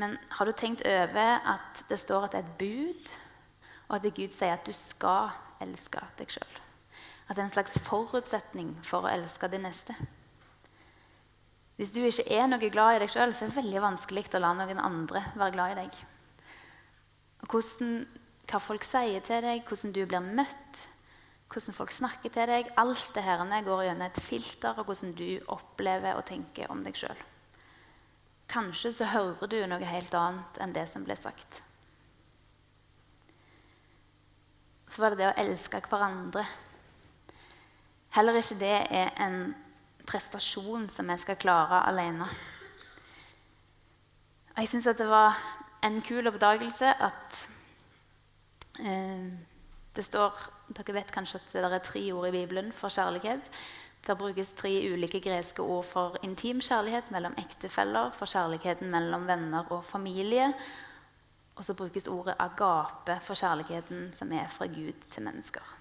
Men 0.00 0.14
har 0.38 0.48
du 0.48 0.54
tenkt 0.56 0.80
over 0.88 1.42
at 1.52 1.82
det 1.90 1.98
står 2.00 2.24
at 2.24 2.32
det 2.32 2.38
er 2.38 2.46
et 2.46 2.54
bud, 2.62 3.10
og 3.90 3.96
at 3.98 4.06
Gud 4.16 4.32
sier 4.32 4.54
at 4.54 4.64
du 4.64 4.72
skal 4.72 5.34
elske 5.60 6.00
deg 6.16 6.32
sjøl? 6.32 6.54
At 7.28 7.36
det 7.36 7.42
er 7.42 7.44
en 7.44 7.52
slags 7.52 7.76
forutsetning 7.84 8.70
for 8.88 9.04
å 9.04 9.12
elske 9.12 9.50
din 9.52 9.66
neste. 9.68 9.98
Hvis 11.76 11.92
du 11.92 12.00
ikke 12.00 12.24
er 12.24 12.48
noe 12.48 12.72
glad 12.72 12.96
i 12.96 13.02
deg 13.04 13.12
sjøl, 13.12 13.36
så 13.36 13.44
er 13.44 13.52
det 13.52 13.60
veldig 13.60 13.84
vanskelig 13.84 14.24
å 14.32 14.40
la 14.46 14.54
noen 14.56 14.80
andre 14.80 15.26
være 15.36 15.56
glad 15.58 15.74
i 15.74 15.80
deg. 15.82 16.02
Hvordan, 17.52 17.92
hva 18.48 18.62
folk 18.64 18.88
sier 18.88 19.28
til 19.28 19.44
deg, 19.44 19.60
hvordan 19.68 19.92
du 19.92 20.06
blir 20.08 20.24
møtt, 20.24 20.86
hvordan 21.48 21.74
folk 21.74 21.92
snakker 21.94 22.32
til 22.32 22.50
deg. 22.50 22.70
Alt 22.76 23.10
det 23.14 23.24
her 23.24 23.44
går 23.64 23.84
gjennom 23.86 24.06
et 24.06 24.20
filter 24.22 24.76
av 24.76 24.84
hvordan 24.84 25.14
du 25.16 25.40
opplever 25.48 26.18
og 26.18 26.26
tenker 26.28 26.70
om 26.72 26.82
deg 26.84 26.96
sjøl. 26.98 27.24
Kanskje 28.48 28.92
så 28.96 29.08
hører 29.12 29.48
du 29.48 29.58
noe 29.68 29.84
helt 29.84 30.14
annet 30.16 30.60
enn 30.62 30.72
det 30.76 30.86
som 30.88 31.04
ble 31.04 31.16
sagt. 31.16 31.62
Så 34.88 35.02
var 35.02 35.12
det 35.12 35.20
det 35.20 35.30
å 35.32 35.38
elske 35.42 35.82
hverandre. 35.84 36.46
Heller 38.16 38.38
ikke 38.40 38.56
det 38.60 38.76
er 38.88 39.10
en 39.20 39.52
prestasjon 40.08 40.88
som 40.88 41.10
vi 41.12 41.18
skal 41.20 41.36
klare 41.36 41.82
alene. 41.90 42.28
Jeg 44.56 44.70
syns 44.72 44.88
det 44.96 45.06
var 45.06 45.36
en 45.84 46.00
kul 46.02 46.26
oppdagelse 46.26 46.88
at 47.04 47.42
eh, 48.80 49.28
det 49.94 50.04
står, 50.04 50.40
Dere 50.68 50.94
vet 50.98 51.12
kanskje 51.12 51.40
at 51.40 51.52
det 51.52 51.64
er 51.64 51.84
tre 51.84 52.02
ord 52.12 52.28
i 52.28 52.34
Bibelen 52.34 52.72
for 52.76 52.92
kjærlighet. 52.92 53.46
Det 54.06 54.16
brukes 54.18 54.52
tre 54.56 54.70
ulike 54.92 55.20
greske 55.20 55.62
ord 55.62 55.84
for 55.84 56.18
intim 56.22 56.60
kjærlighet 56.64 57.10
mellom 57.10 57.34
ektefeller, 57.40 58.12
for 58.16 58.30
kjærligheten 58.30 58.90
mellom 58.90 59.26
venner 59.28 59.72
og 59.72 59.84
familie. 59.84 60.52
Og 61.56 61.64
så 61.64 61.74
brukes 61.74 62.06
ordet 62.06 62.36
agape 62.38 63.18
for 63.24 63.34
kjærligheten 63.34 64.12
som 64.14 64.32
er 64.32 64.48
fra 64.48 64.66
Gud 64.66 64.96
til 65.10 65.22
mennesker. 65.26 65.74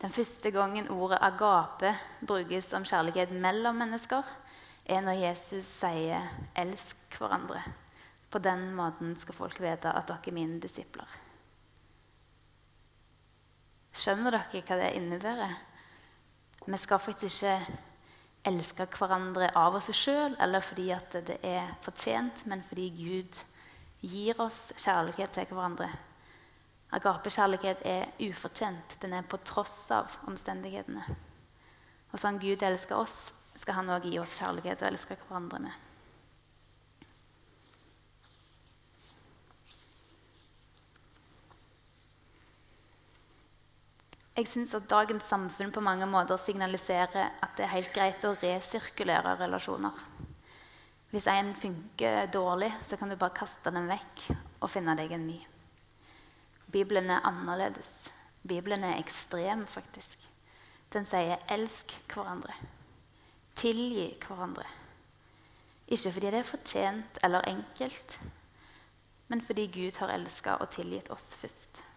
Den 0.00 0.10
første 0.10 0.50
gangen 0.50 0.88
ordet 0.88 1.18
agape 1.20 1.94
brukes 2.26 2.72
om 2.72 2.84
kjærlighet 2.84 3.32
mellom 3.32 3.76
mennesker, 3.82 4.22
er 4.86 5.00
når 5.00 5.12
Jesus 5.12 5.64
sier 5.64 6.28
'elsk 6.56 7.18
hverandre'. 7.18 7.70
På 8.30 8.38
den 8.38 8.74
måten 8.74 9.16
skal 9.18 9.34
folk 9.34 9.60
vite 9.60 9.92
at 9.92 10.08
dere 10.08 10.18
er 10.26 10.32
mine 10.32 10.60
disipler. 10.60 11.29
Skjønner 13.90 14.36
dere 14.36 14.62
hva 14.62 14.76
det 14.78 14.90
innebærer? 14.98 15.54
Vi 16.66 16.78
skal 16.78 17.00
faktisk 17.02 17.42
ikke 17.42 17.78
elske 18.46 18.86
hverandre 18.94 19.50
av 19.58 19.76
oss 19.76 19.90
sjøl 19.96 20.36
eller 20.40 20.62
fordi 20.64 20.92
det 21.26 21.40
er 21.44 21.74
fortjent, 21.84 22.44
men 22.46 22.62
fordi 22.68 22.88
Gud 22.96 23.40
gir 24.00 24.40
oss 24.40 24.70
kjærlighet 24.76 25.34
til 25.34 25.50
hverandre. 25.50 25.90
Agapekjærlighet 26.92 27.82
er 27.86 28.08
ufortjent. 28.26 28.96
Den 29.02 29.12
er 29.14 29.22
på 29.22 29.38
tross 29.46 29.90
av 29.94 30.16
omstendighetene. 30.26 31.04
Og 32.10 32.18
sånn 32.18 32.40
Gud 32.42 32.62
elsker 32.66 32.98
oss, 32.98 33.30
skal 33.60 33.78
han 33.78 33.92
òg 33.94 34.08
gi 34.08 34.18
oss 34.18 34.38
kjærlighet 34.40 34.82
og 34.82 34.90
elske 34.90 35.18
hverandre 35.20 35.60
med. 35.68 35.89
Jeg 44.40 44.48
syns 44.48 44.70
at 44.72 44.86
dagens 44.88 45.26
samfunn 45.28 45.72
på 45.74 45.82
mange 45.84 46.06
måter 46.08 46.38
signaliserer 46.40 47.34
at 47.44 47.50
det 47.58 47.66
er 47.66 47.74
helt 47.74 47.90
greit 47.92 48.22
å 48.24 48.30
resirkulere 48.40 49.34
relasjoner. 49.36 49.98
Hvis 51.10 51.26
en 51.28 51.50
funker 51.60 52.30
dårlig, 52.32 52.70
så 52.80 52.96
kan 52.96 53.12
du 53.12 53.18
bare 53.20 53.36
kaste 53.36 53.72
den 53.74 53.90
vekk 53.90 54.22
og 54.62 54.70
finne 54.72 54.94
deg 54.96 55.12
en 55.12 55.26
ny. 55.28 55.36
Bibelen 56.72 57.12
er 57.12 57.26
annerledes. 57.28 57.90
Bibelen 58.40 58.86
er 58.88 58.96
ekstrem, 59.02 59.66
faktisk. 59.68 60.16
Den 60.88 61.04
sier 61.04 61.36
'elsk 61.44 61.98
hverandre'. 62.08 62.56
Tilgi 63.56 64.16
hverandre. 64.24 64.64
Ikke 65.86 66.12
fordi 66.12 66.30
det 66.30 66.40
er 66.40 66.52
fortjent 66.54 67.18
eller 67.22 67.44
enkelt, 67.44 68.18
men 69.28 69.42
fordi 69.42 69.66
Gud 69.66 69.98
har 69.98 70.08
elska 70.08 70.54
og 70.54 70.70
tilgitt 70.70 71.10
oss 71.10 71.36
først. 71.36 71.89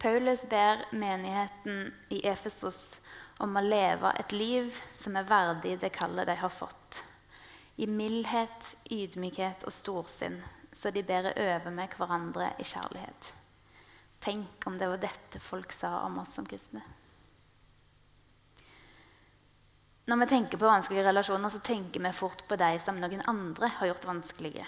Paulus 0.00 0.42
ber 0.48 0.84
menigheten 0.90 1.92
i 2.08 2.22
Efesos 2.26 3.00
om 3.38 3.56
å 3.56 3.60
leve 3.60 4.08
et 4.16 4.32
liv 4.32 4.78
som 5.02 5.16
er 5.20 5.26
verdig 5.28 5.74
det 5.82 5.90
kallet 5.92 6.24
de 6.24 6.36
har 6.40 6.52
fått. 6.52 7.02
I 7.76 7.84
mildhet, 7.84 8.70
ydmykhet 8.88 9.66
og 9.68 9.74
storsinn, 9.76 10.38
så 10.72 10.88
de 10.88 11.02
bærer 11.04 11.36
over 11.36 11.74
med 11.76 11.92
hverandre 11.98 12.48
i 12.56 12.64
kjærlighet. 12.64 13.28
Tenk 14.24 14.64
om 14.68 14.78
det 14.80 14.88
var 14.88 15.02
dette 15.04 15.40
folk 15.40 15.72
sa 15.76 15.98
om 16.06 16.16
oss 16.24 16.32
som 16.36 16.48
kristne. 16.48 16.80
Når 20.08 20.22
vi 20.22 20.30
tenker 20.32 20.58
på 20.58 20.68
vanskelige 20.68 21.04
relasjoner, 21.10 21.52
så 21.52 21.60
tenker 21.60 22.00
vi 22.00 22.16
fort 22.16 22.46
på 22.48 22.56
de 22.56 22.72
som 22.80 22.96
noen 22.96 23.20
andre 23.28 23.68
har 23.76 23.92
gjort 23.92 24.08
vanskelige. 24.08 24.64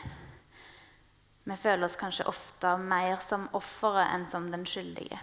Vi 1.45 1.57
føler 1.59 1.87
oss 1.87 1.99
kanskje 1.99 2.29
ofte 2.31 2.77
mer 2.79 3.17
som 3.25 3.49
offeret 3.57 4.13
enn 4.15 4.29
som 4.31 4.51
den 4.53 4.67
skyldige. 4.69 5.19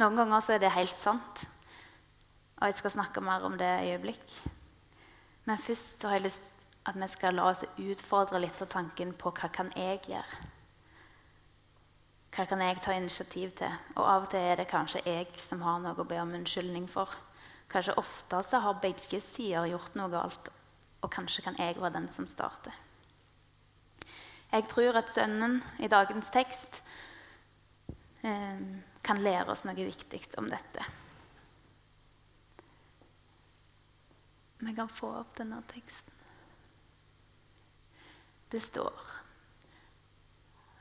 Noen 0.00 0.16
ganger 0.18 0.40
så 0.42 0.56
er 0.56 0.62
det 0.62 0.72
helt 0.74 0.96
sant, 0.98 1.44
og 2.56 2.70
jeg 2.70 2.78
skal 2.80 2.94
snakke 2.96 3.22
mer 3.22 3.44
om 3.46 3.58
det 3.60 3.68
i 3.84 3.92
øyeblikk. 3.92 4.38
Men 5.44 5.60
først 5.60 6.00
så 6.00 6.08
har 6.08 6.18
jeg 6.18 6.30
lyst 6.30 6.50
at 6.88 6.96
vi 6.96 7.08
skal 7.08 7.36
la 7.36 7.50
oss 7.50 7.62
utfordre 7.80 8.40
litt 8.40 8.60
av 8.64 8.70
tanken 8.72 9.12
på 9.20 9.32
hva 9.36 9.50
kan 9.52 9.70
jeg 9.76 10.00
gjøre. 10.08 10.40
Hva 12.34 12.46
kan 12.50 12.64
jeg 12.64 12.80
ta 12.82 12.96
initiativ 12.96 13.52
til? 13.60 13.76
Og 13.94 14.02
av 14.02 14.24
og 14.24 14.32
til 14.32 14.42
er 14.42 14.58
det 14.58 14.66
kanskje 14.72 15.04
jeg 15.06 15.28
som 15.38 15.62
har 15.62 15.78
noe 15.84 15.94
å 16.00 16.08
be 16.08 16.18
om 16.18 16.34
unnskyldning 16.34 16.88
for. 16.90 17.12
Kanskje 17.70 17.94
ofte 18.00 18.42
så 18.48 18.60
har 18.64 18.80
begge 18.82 19.20
sider 19.22 19.68
gjort 19.70 19.94
noe 19.98 20.10
galt, 20.12 20.50
og 21.00 21.12
kanskje 21.14 21.46
kan 21.46 21.60
jeg 21.60 21.78
være 21.78 21.94
den 22.00 22.10
som 22.16 22.26
starter. 22.28 22.74
Jeg 24.54 24.68
tror 24.70 24.94
at 25.00 25.10
sønnen 25.10 25.56
i 25.82 25.88
dagens 25.90 26.28
tekst 26.30 26.76
eh, 28.22 28.60
kan 29.02 29.22
lære 29.22 29.50
oss 29.50 29.64
noe 29.66 29.74
viktig 29.74 30.20
om 30.38 30.46
dette. 30.52 30.84
Vi 34.62 34.74
kan 34.76 34.88
få 34.88 35.10
opp 35.24 35.34
denne 35.40 35.58
teksten. 35.68 36.12
Det 38.54 38.62
står 38.62 39.10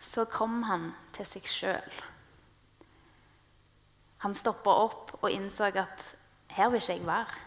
Så 0.03 0.27
kom 0.29 0.61
han 0.69 0.91
til 1.15 1.25
seg 1.25 1.49
sjøl. 1.49 2.01
Han 4.21 4.37
stoppa 4.37 4.69
opp 4.85 5.15
og 5.23 5.31
innså 5.33 5.71
at 5.73 6.03
her 6.53 6.69
vil 6.69 6.83
ikke 6.83 6.99
jeg 6.99 7.07
være. 7.07 7.41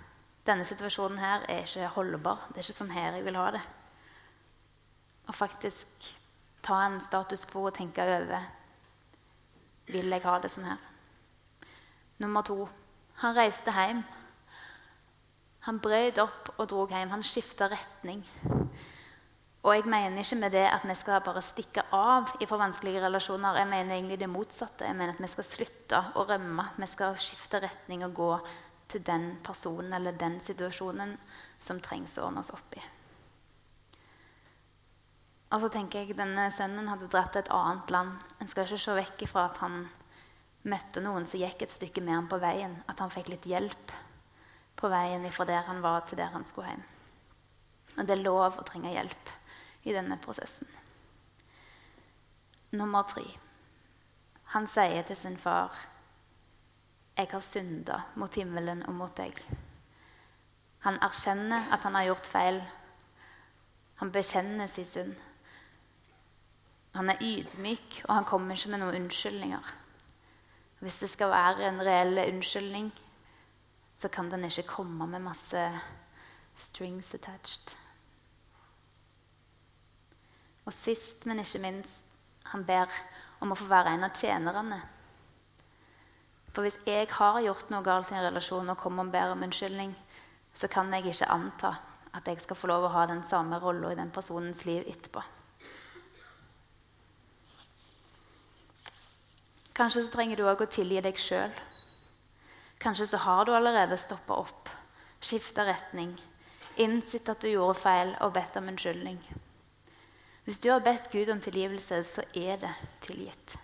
Denne 0.47 0.67
situasjonen 0.67 1.23
her 1.23 1.47
er 1.47 1.63
ikke 1.63 1.95
holdbar. 1.95 2.49
Det 2.51 2.59
er 2.59 2.67
ikke 2.67 2.81
sånn 2.83 2.97
her 2.97 3.15
jeg 3.15 3.25
vil 3.29 3.39
ha 3.39 3.53
det. 3.55 3.63
Og 5.27 5.35
faktisk 5.35 6.11
ta 6.67 6.81
en 6.87 7.01
status 7.03 7.47
quo 7.51 7.67
og 7.69 7.75
tenke 7.77 8.03
over 8.03 8.47
vil 9.87 10.11
jeg 10.11 10.25
ha 10.25 10.39
det 10.43 10.51
sånn 10.51 10.67
her. 10.67 10.83
Nummer 12.23 12.43
to 12.47 12.65
han 13.23 13.37
reiste 13.37 13.73
hjem. 13.73 14.03
Han 15.67 15.79
brøyt 15.83 16.19
opp 16.21 16.51
og 16.57 16.67
dro 16.71 16.85
hjem. 16.91 17.13
Han 17.15 17.25
skifta 17.25 17.69
retning. 17.73 18.23
Og 19.67 19.73
jeg 19.75 19.89
mener 19.91 20.23
ikke 20.23 20.39
med 20.39 20.53
det 20.55 20.67
at 20.69 20.85
vi 20.87 20.95
skal 20.95 21.25
bare 21.27 21.43
stikke 21.43 21.87
av 21.97 22.29
fra 22.37 22.59
vanskelige 22.61 23.03
relasjoner. 23.03 23.59
Jeg 23.59 23.71
mener 23.73 23.97
egentlig 23.97 24.21
det 24.21 24.29
motsatte. 24.31 24.87
Jeg 24.87 24.95
mener 24.95 25.17
at 25.17 25.23
vi 25.25 25.31
skal 25.33 25.49
slutte 25.49 26.03
å 26.15 26.27
rømme. 26.29 26.69
Vi 26.77 26.91
skal 26.93 27.17
skifte 27.19 27.63
retning 27.65 28.05
og 28.07 28.15
gå 28.15 28.31
til 28.93 29.03
den 29.07 29.33
personen 29.43 29.97
eller 29.97 30.15
den 30.15 30.39
situasjonen 30.45 31.17
som 31.59 31.81
trengs 31.83 32.15
å 32.21 32.29
ordnes 32.29 32.53
opp 32.55 32.79
i. 32.79 32.85
Og 35.55 35.63
så 35.63 35.71
tenker 35.71 36.03
jeg 36.03 36.17
Denne 36.19 36.49
sønnen 36.55 36.89
hadde 36.91 37.09
dratt 37.11 37.33
til 37.35 37.45
et 37.45 37.53
annet 37.55 37.93
land. 37.95 38.17
En 38.41 38.51
skal 38.51 38.67
ikke 38.67 38.83
se 38.83 38.97
vekk 38.99 39.25
ifra 39.29 39.47
at 39.51 39.61
han 39.63 39.87
møtte 40.67 41.03
noen 41.05 41.29
som 41.31 41.41
gikk 41.41 41.63
et 41.63 41.75
stykke 41.75 42.03
med 42.03 42.19
ham 42.19 42.29
på 42.31 42.41
veien. 42.43 42.75
At 42.91 43.01
han 43.03 43.13
fikk 43.15 43.31
litt 43.31 43.47
hjelp 43.47 43.95
på 44.77 44.91
veien 44.93 45.25
fra 45.33 45.47
der 45.49 45.65
han 45.69 45.83
var, 45.85 46.03
til 46.05 46.19
der 46.19 46.33
han 46.35 46.45
skulle 46.45 46.75
hjem. 46.75 46.85
Og 47.97 48.05
det 48.05 48.17
er 48.17 48.25
lov 48.27 48.59
å 48.59 48.67
trenge 48.67 48.93
hjelp 48.93 49.31
i 49.87 49.95
denne 49.95 50.19
prosessen. 50.21 50.69
Nummer 52.77 53.07
tre. 53.09 53.25
Han 54.53 54.67
sier 54.67 55.03
til 55.03 55.17
sin 55.17 55.39
far, 55.39 55.73
'Jeg 57.17 57.29
har 57.31 57.41
synda 57.41 58.03
mot 58.15 58.35
himmelen 58.35 58.83
og 58.87 58.95
mot 58.95 59.17
deg.' 59.17 59.43
Han 60.81 60.99
erkjenner 61.03 61.73
at 61.73 61.83
han 61.83 61.95
har 61.95 62.05
gjort 62.05 62.27
feil. 62.27 62.63
Han 63.97 64.13
bekjenner 64.13 64.67
sin 64.67 64.85
synd. 64.85 65.17
Han 66.97 67.13
er 67.13 67.21
ydmyk, 67.21 68.03
og 68.09 68.15
han 68.15 68.25
kommer 68.25 68.57
ikke 68.57 68.73
med 68.73 68.81
noen 68.81 69.03
unnskyldninger. 69.03 69.73
Hvis 70.81 71.01
det 71.03 71.11
skal 71.13 71.33
være 71.33 71.69
en 71.69 71.83
reell 71.85 72.21
unnskyldning, 72.23 72.89
så 73.97 74.09
kan 74.13 74.31
den 74.33 74.45
ikke 74.49 74.69
komme 74.71 75.09
med 75.09 75.25
masse 75.25 75.65
strings 76.57 77.13
attached. 77.15 77.77
Og 80.65 80.73
sist, 80.73 81.27
men 81.27 81.41
ikke 81.41 81.63
minst, 81.63 82.03
han 82.53 82.65
ber 82.65 82.93
om 83.41 83.53
å 83.53 83.59
få 83.59 83.69
være 83.71 83.93
en 83.95 84.09
av 84.09 84.17
tjenerne. 84.17 84.81
For 86.53 86.65
hvis 86.65 86.81
jeg 86.89 87.11
har 87.13 87.43
gjort 87.45 87.71
noe 87.71 87.85
galt 87.85 88.11
i 88.13 88.17
en 88.17 88.25
relasjon 88.25 88.73
og 88.73 88.81
kommer 88.81 89.05
og 89.05 89.13
ber 89.13 89.35
om 89.35 89.45
unnskyldning, 89.45 89.93
så 90.57 90.69
kan 90.73 90.93
jeg 90.97 91.13
ikke 91.13 91.29
anta 91.29 91.77
at 92.17 92.29
jeg 92.29 92.41
skal 92.41 92.57
få 92.57 92.71
lov 92.73 92.89
å 92.89 92.95
ha 92.95 93.05
den 93.11 93.21
samme 93.29 93.61
rolla 93.61 93.93
i 93.93 93.99
den 93.99 94.13
personens 94.15 94.65
liv 94.65 94.89
etterpå. 94.89 95.36
Kanskje 99.77 100.07
så 100.07 100.13
trenger 100.15 100.41
du 100.41 100.47
òg 100.49 100.63
å 100.65 100.71
tilgi 100.73 101.03
deg 101.05 101.19
sjøl. 101.21 101.53
Kanskje 102.81 103.11
så 103.11 103.21
har 103.21 103.45
du 103.45 103.53
allerede 103.53 103.99
stoppa 104.01 104.39
opp, 104.41 104.71
skifta 105.21 105.67
retning, 105.69 106.15
innsett 106.81 107.29
at 107.29 107.45
du 107.45 107.51
gjorde 107.51 107.83
feil 107.83 108.15
og 108.25 108.33
bedt 108.37 108.57
om 108.57 108.71
unnskyldning. 108.73 109.21
Hvis 110.47 110.63
du 110.65 110.71
har 110.71 110.81
bedt 110.81 111.11
Gud 111.13 111.29
om 111.29 111.41
tilgivelse, 111.45 112.01
så 112.09 112.25
er 112.33 112.57
det 112.63 112.73
tilgitt. 113.05 113.57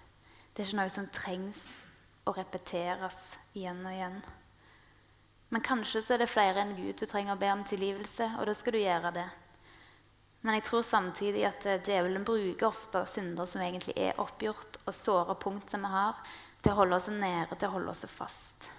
Det 0.52 0.60
er 0.60 0.68
ikke 0.68 0.80
noe 0.82 0.92
som 0.92 1.08
trengs 1.14 1.60
å 2.28 2.34
repeteres 2.36 3.16
igjen 3.56 3.80
og 3.86 3.94
igjen. 3.94 4.18
Men 5.52 5.64
kanskje 5.64 6.02
så 6.04 6.14
er 6.16 6.24
det 6.24 6.32
flere 6.32 6.60
enn 6.60 6.76
Gud 6.76 6.98
du 7.00 7.06
trenger 7.08 7.36
å 7.36 7.40
be 7.40 7.48
om 7.54 7.64
tilgivelse, 7.64 8.34
og 8.36 8.48
da 8.48 8.56
skal 8.56 8.76
du 8.76 8.82
gjøre 8.82 9.14
det. 9.16 9.28
Men 10.42 10.58
jeg 10.58 10.64
tror 10.66 10.82
samtidig 10.82 11.44
at 11.46 11.64
eh, 11.70 11.80
djevelen 11.86 12.24
bruker 12.26 12.66
ofte 12.66 13.04
synder 13.10 13.46
som 13.46 13.62
egentlig 13.62 13.94
er 13.94 14.18
oppgjort, 14.18 14.80
og 14.82 14.94
såre 14.96 15.36
punkt 15.38 15.70
som 15.70 15.84
vi 15.86 15.90
har, 15.92 16.18
til 16.62 16.74
å 16.74 16.80
holde 16.80 16.98
oss 16.98 17.10
nede, 17.14 17.54
til 17.54 17.68
å 17.68 17.76
holde 17.76 17.94
oss 17.94 18.06
fast. 18.10 18.70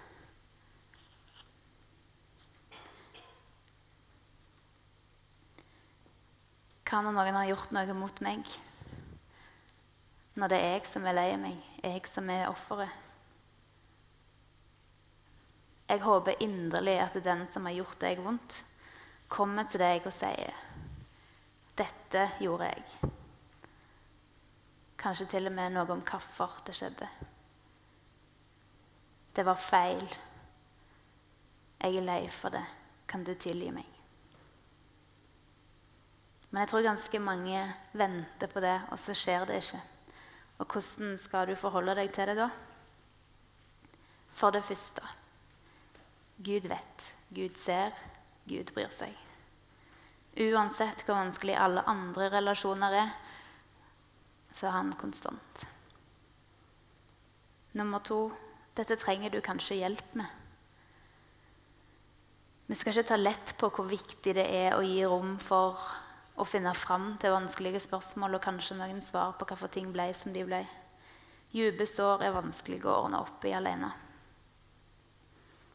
Når 6.94 7.10
noen 7.10 7.34
har 7.34 7.48
gjort 7.48 7.72
noe 7.74 7.94
mot 7.98 8.20
meg? 8.22 8.46
Når 10.38 10.52
det 10.52 10.58
er 10.60 10.76
jeg 10.76 10.84
som 10.86 11.08
er 11.10 11.16
lei 11.16 11.32
meg, 11.42 11.56
jeg 11.82 12.04
som 12.06 12.28
er 12.30 12.44
offeret. 12.46 13.00
Jeg 15.90 16.04
håper 16.04 16.38
inderlig 16.44 16.94
at 17.02 17.18
den 17.24 17.42
som 17.50 17.66
har 17.66 17.74
gjort 17.80 17.98
deg 18.04 18.22
vondt, 18.22 18.60
kommer 19.26 19.66
til 19.66 19.82
deg 19.82 20.06
og 20.06 20.14
sier 20.14 20.54
'Dette 21.76 22.30
gjorde 22.40 22.64
jeg'. 22.64 23.10
Kanskje 24.98 25.26
til 25.26 25.46
og 25.46 25.52
med 25.52 25.74
noe 25.74 25.90
om 25.92 26.00
hvorfor 26.00 26.62
det 26.66 26.74
skjedde. 26.74 27.08
Det 29.36 29.44
var 29.46 29.54
feil. 29.54 30.06
Jeg 31.80 31.96
er 31.96 32.06
lei 32.06 32.28
for 32.28 32.48
det. 32.48 32.64
Kan 33.08 33.24
du 33.24 33.34
tilgi 33.34 33.70
meg? 33.70 33.90
Men 36.50 36.60
jeg 36.60 36.68
tror 36.68 36.82
ganske 36.86 37.18
mange 37.18 37.74
venter 37.92 38.46
på 38.46 38.60
det, 38.60 38.76
og 38.90 38.98
så 38.98 39.14
skjer 39.14 39.44
det 39.44 39.58
ikke. 39.58 39.82
Og 40.58 40.66
hvordan 40.66 41.18
skal 41.18 41.48
du 41.50 41.54
forholde 41.58 41.96
deg 41.98 42.12
til 42.14 42.30
det 42.30 42.36
da? 42.38 42.48
For 44.30 44.50
det 44.50 44.64
første 44.64 45.02
Gud 46.44 46.68
vet, 46.70 47.04
Gud 47.34 47.58
ser, 47.58 47.90
Gud 48.48 48.72
bryr 48.74 48.90
seg. 48.94 49.23
Uansett 50.34 51.04
hvor 51.04 51.20
vanskelig 51.20 51.54
alle 51.54 51.84
andre 51.86 52.26
relasjoner 52.32 52.96
er, 53.04 53.12
så 54.54 54.66
er 54.66 54.76
han 54.80 54.94
konstant. 54.98 55.66
Nummer 57.78 58.02
to 58.06 58.26
dette 58.74 58.96
trenger 58.98 59.30
du 59.30 59.38
kanskje 59.42 59.78
hjelp 59.78 60.16
med. 60.18 60.26
Vi 62.66 62.78
skal 62.78 62.94
ikke 62.94 63.10
ta 63.12 63.18
lett 63.18 63.52
på 63.60 63.68
hvor 63.70 63.86
viktig 63.86 64.34
det 64.34 64.46
er 64.48 64.74
å 64.74 64.82
gi 64.82 65.02
rom 65.06 65.36
for 65.42 65.78
å 66.34 66.46
finne 66.48 66.72
fram 66.74 67.12
til 67.20 67.34
vanskelige 67.34 67.82
spørsmål 67.84 68.38
og 68.38 68.42
kanskje 68.42 68.78
noen 68.78 69.02
svar 69.04 69.36
på 69.38 69.46
hvorfor 69.46 69.70
ting 69.70 69.92
ble 69.94 70.08
som 70.16 70.34
de 70.34 70.42
ble. 70.46 70.64
Dype 71.54 71.86
sår 71.86 72.24
er 72.26 72.34
vanskelig 72.34 72.80
å 72.82 72.96
ordne 73.04 73.20
opp 73.22 73.44
i 73.46 73.54
alene. 73.54 73.92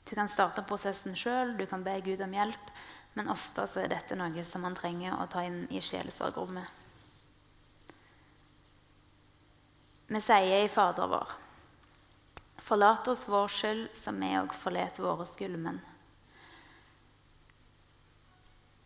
Du 0.03 0.15
kan 0.17 0.27
starte 0.27 0.65
prosessen 0.67 1.15
sjøl, 1.15 1.53
du 1.55 1.67
kan 1.69 1.85
be 1.85 1.93
Gud 2.03 2.19
om 2.25 2.33
hjelp, 2.33 2.71
men 3.13 3.29
ofte 3.31 3.65
så 3.67 3.83
er 3.83 3.91
dette 3.91 4.17
noe 4.17 4.43
som 4.45 4.63
man 4.65 4.77
trenger 4.77 5.17
å 5.17 5.27
ta 5.31 5.43
inn 5.47 5.65
i 5.73 5.81
sjelesorgrommet. 5.83 6.77
Vi 10.09 10.21
sier 10.25 10.65
i 10.65 10.71
Fader 10.73 11.09
vår, 11.09 11.31
forlat 12.65 13.07
oss 13.11 13.27
vår 13.29 13.51
skyld 13.53 13.97
som 13.97 14.17
vi 14.21 14.31
òg 14.39 14.55
forlater 14.57 15.05
våre 15.05 15.27
skyldmenn. 15.29 15.81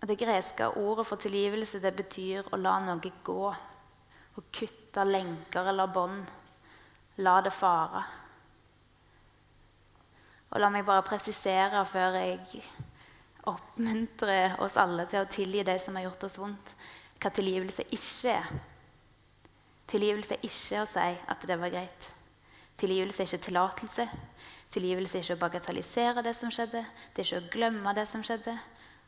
Det 0.03 0.17
greske 0.19 0.67
ordet 0.67 1.05
for 1.07 1.15
tilgivelse 1.15 1.79
det 1.79 1.93
betyr 1.95 2.49
å 2.51 2.57
la 2.59 2.73
noe 2.83 3.11
gå. 3.23 3.53
Å 4.35 4.41
kutte 4.51 5.05
lenker 5.07 5.69
eller 5.71 5.87
bånd. 5.87 6.27
La 7.23 7.37
det 7.45 7.53
fare. 7.55 8.01
Og 10.51 10.59
la 10.59 10.67
meg 10.73 10.83
bare 10.85 11.05
presisere 11.07 11.85
før 11.87 12.17
jeg 12.19 12.65
oppmuntrer 13.49 14.57
oss 14.63 14.77
alle 14.79 15.05
til 15.09 15.23
å 15.23 15.29
tilgi 15.31 15.63
de 15.67 15.75
som 15.81 15.95
har 15.97 16.07
gjort 16.07 16.27
oss 16.27 16.37
vondt, 16.39 16.73
hva 17.21 17.31
tilgivelse 17.31 17.85
ikke 17.95 18.35
er. 18.35 18.51
Tilgivelse 19.91 20.37
er 20.37 20.45
ikke 20.47 20.83
å 20.83 20.89
si 20.89 21.07
at 21.33 21.47
det 21.47 21.57
var 21.59 21.73
greit. 21.73 22.09
Tilgivelse 22.79 23.23
er 23.23 23.29
ikke 23.29 23.47
tillatelse. 23.47 24.07
Tilgivelse 24.73 25.19
er 25.19 25.25
ikke 25.25 25.37
å 25.37 25.43
bagatellisere 25.43 26.23
det 26.25 26.33
som 26.37 26.51
skjedde. 26.51 26.85
Det 27.13 27.21
er 27.21 27.27
ikke 27.27 27.41
å 27.43 27.51
glemme 27.57 27.93
det 27.95 28.07
som 28.09 28.23
skjedde. 28.25 28.55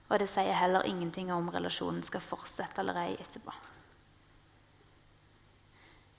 Og 0.10 0.20
det 0.22 0.28
sier 0.30 0.54
heller 0.54 0.86
ingenting 0.86 1.32
om 1.34 1.50
relasjonen 1.50 2.04
skal 2.06 2.22
fortsette 2.22 2.84
eller 2.84 3.00
ei 3.02 3.16
etterpå. 3.18 3.56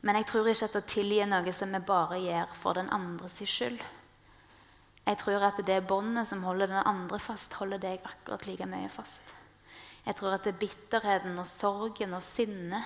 Men 0.07 0.18
jeg 0.20 0.29
tror 0.31 0.50
ikke 0.50 0.68
at 0.68 0.79
å 0.79 0.87
tilgi 0.87 1.20
er 1.22 1.31
noe 1.31 1.52
som 1.55 1.72
vi 1.74 1.83
bare 1.87 2.18
gjør 2.22 2.59
for 2.59 2.79
den 2.79 2.90
andres 2.94 3.38
skyld. 3.42 3.81
Jeg 5.06 5.18
tror 5.18 5.44
at 5.46 5.60
det 5.66 5.86
båndet 5.86 6.26
som 6.28 6.42
holder 6.42 6.66
den 6.66 6.82
andre 6.82 7.18
fast, 7.22 7.54
holder 7.60 7.78
deg 7.78 8.02
akkurat 8.04 8.46
like 8.46 8.66
mye 8.66 8.88
fast. 8.90 9.34
Jeg 10.06 10.16
tror 10.18 10.34
at 10.34 10.44
det 10.44 10.54
er 10.54 10.58
bitterheten 10.58 11.38
og 11.38 11.46
sorgen 11.46 12.14
og 12.14 12.22
sinnet, 12.22 12.82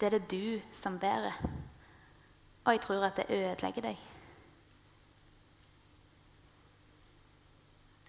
det 0.00 0.06
er 0.06 0.18
det 0.18 0.30
du 0.30 0.76
som 0.76 0.98
bærer. 0.98 1.36
Og 2.64 2.72
jeg 2.72 2.80
tror 2.80 3.04
at 3.04 3.16
det 3.16 3.28
ødelegger 3.28 3.82
deg. 3.90 4.00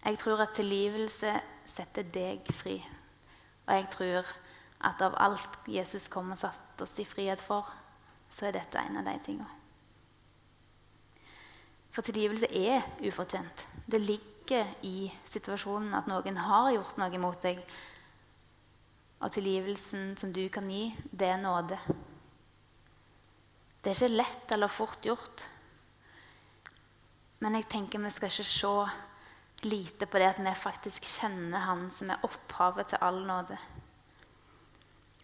Jeg 0.06 0.20
tror 0.22 0.42
at 0.42 0.56
tilgivelse 0.56 1.34
setter 1.66 2.04
deg 2.14 2.48
fri. 2.54 2.78
Og 3.68 3.74
jeg 3.74 3.88
tror 3.92 4.34
at 4.86 5.02
av 5.02 5.16
alt 5.20 5.60
Jesus 5.68 6.08
kom 6.14 6.32
og 6.32 6.40
satte 6.40 6.86
oss 6.86 7.00
i 7.02 7.08
frihet 7.08 7.42
for, 7.42 7.68
så 8.30 8.48
er 8.48 8.60
dette 8.60 8.80
en 8.80 9.00
av 9.02 9.08
de 9.08 9.16
tingene. 9.26 9.55
For 11.96 12.04
tilgivelse 12.04 12.50
er 12.52 12.84
ufortjent. 13.08 13.68
Det 13.88 14.02
ligger 14.04 14.68
i 14.84 15.08
situasjonen 15.32 15.94
at 15.96 16.10
noen 16.12 16.42
har 16.44 16.74
gjort 16.76 16.98
noe 17.00 17.22
mot 17.24 17.40
deg. 17.40 17.62
Og 19.24 19.32
tilgivelsen 19.32 20.12
som 20.20 20.34
du 20.36 20.44
kan 20.52 20.68
gi, 20.68 20.90
det 21.08 21.30
er 21.32 21.40
nåde. 21.40 21.80
Det 23.80 23.94
er 23.94 23.96
ikke 23.96 24.18
lett 24.18 24.52
eller 24.52 24.74
fort 24.74 25.08
gjort. 25.08 25.46
Men 27.40 27.56
jeg 27.56 27.70
tenker 27.72 28.04
vi 28.04 28.12
skal 28.12 28.34
ikke 28.34 28.48
se 28.50 28.76
lite 29.70 30.08
på 30.10 30.20
det 30.20 30.34
at 30.34 30.42
vi 30.44 30.56
faktisk 30.58 31.08
kjenner 31.08 31.64
Han 31.64 31.88
som 31.96 32.12
er 32.12 32.28
opphavet 32.28 32.92
til 32.92 33.02
all 33.02 33.22
nåde. 33.24 33.58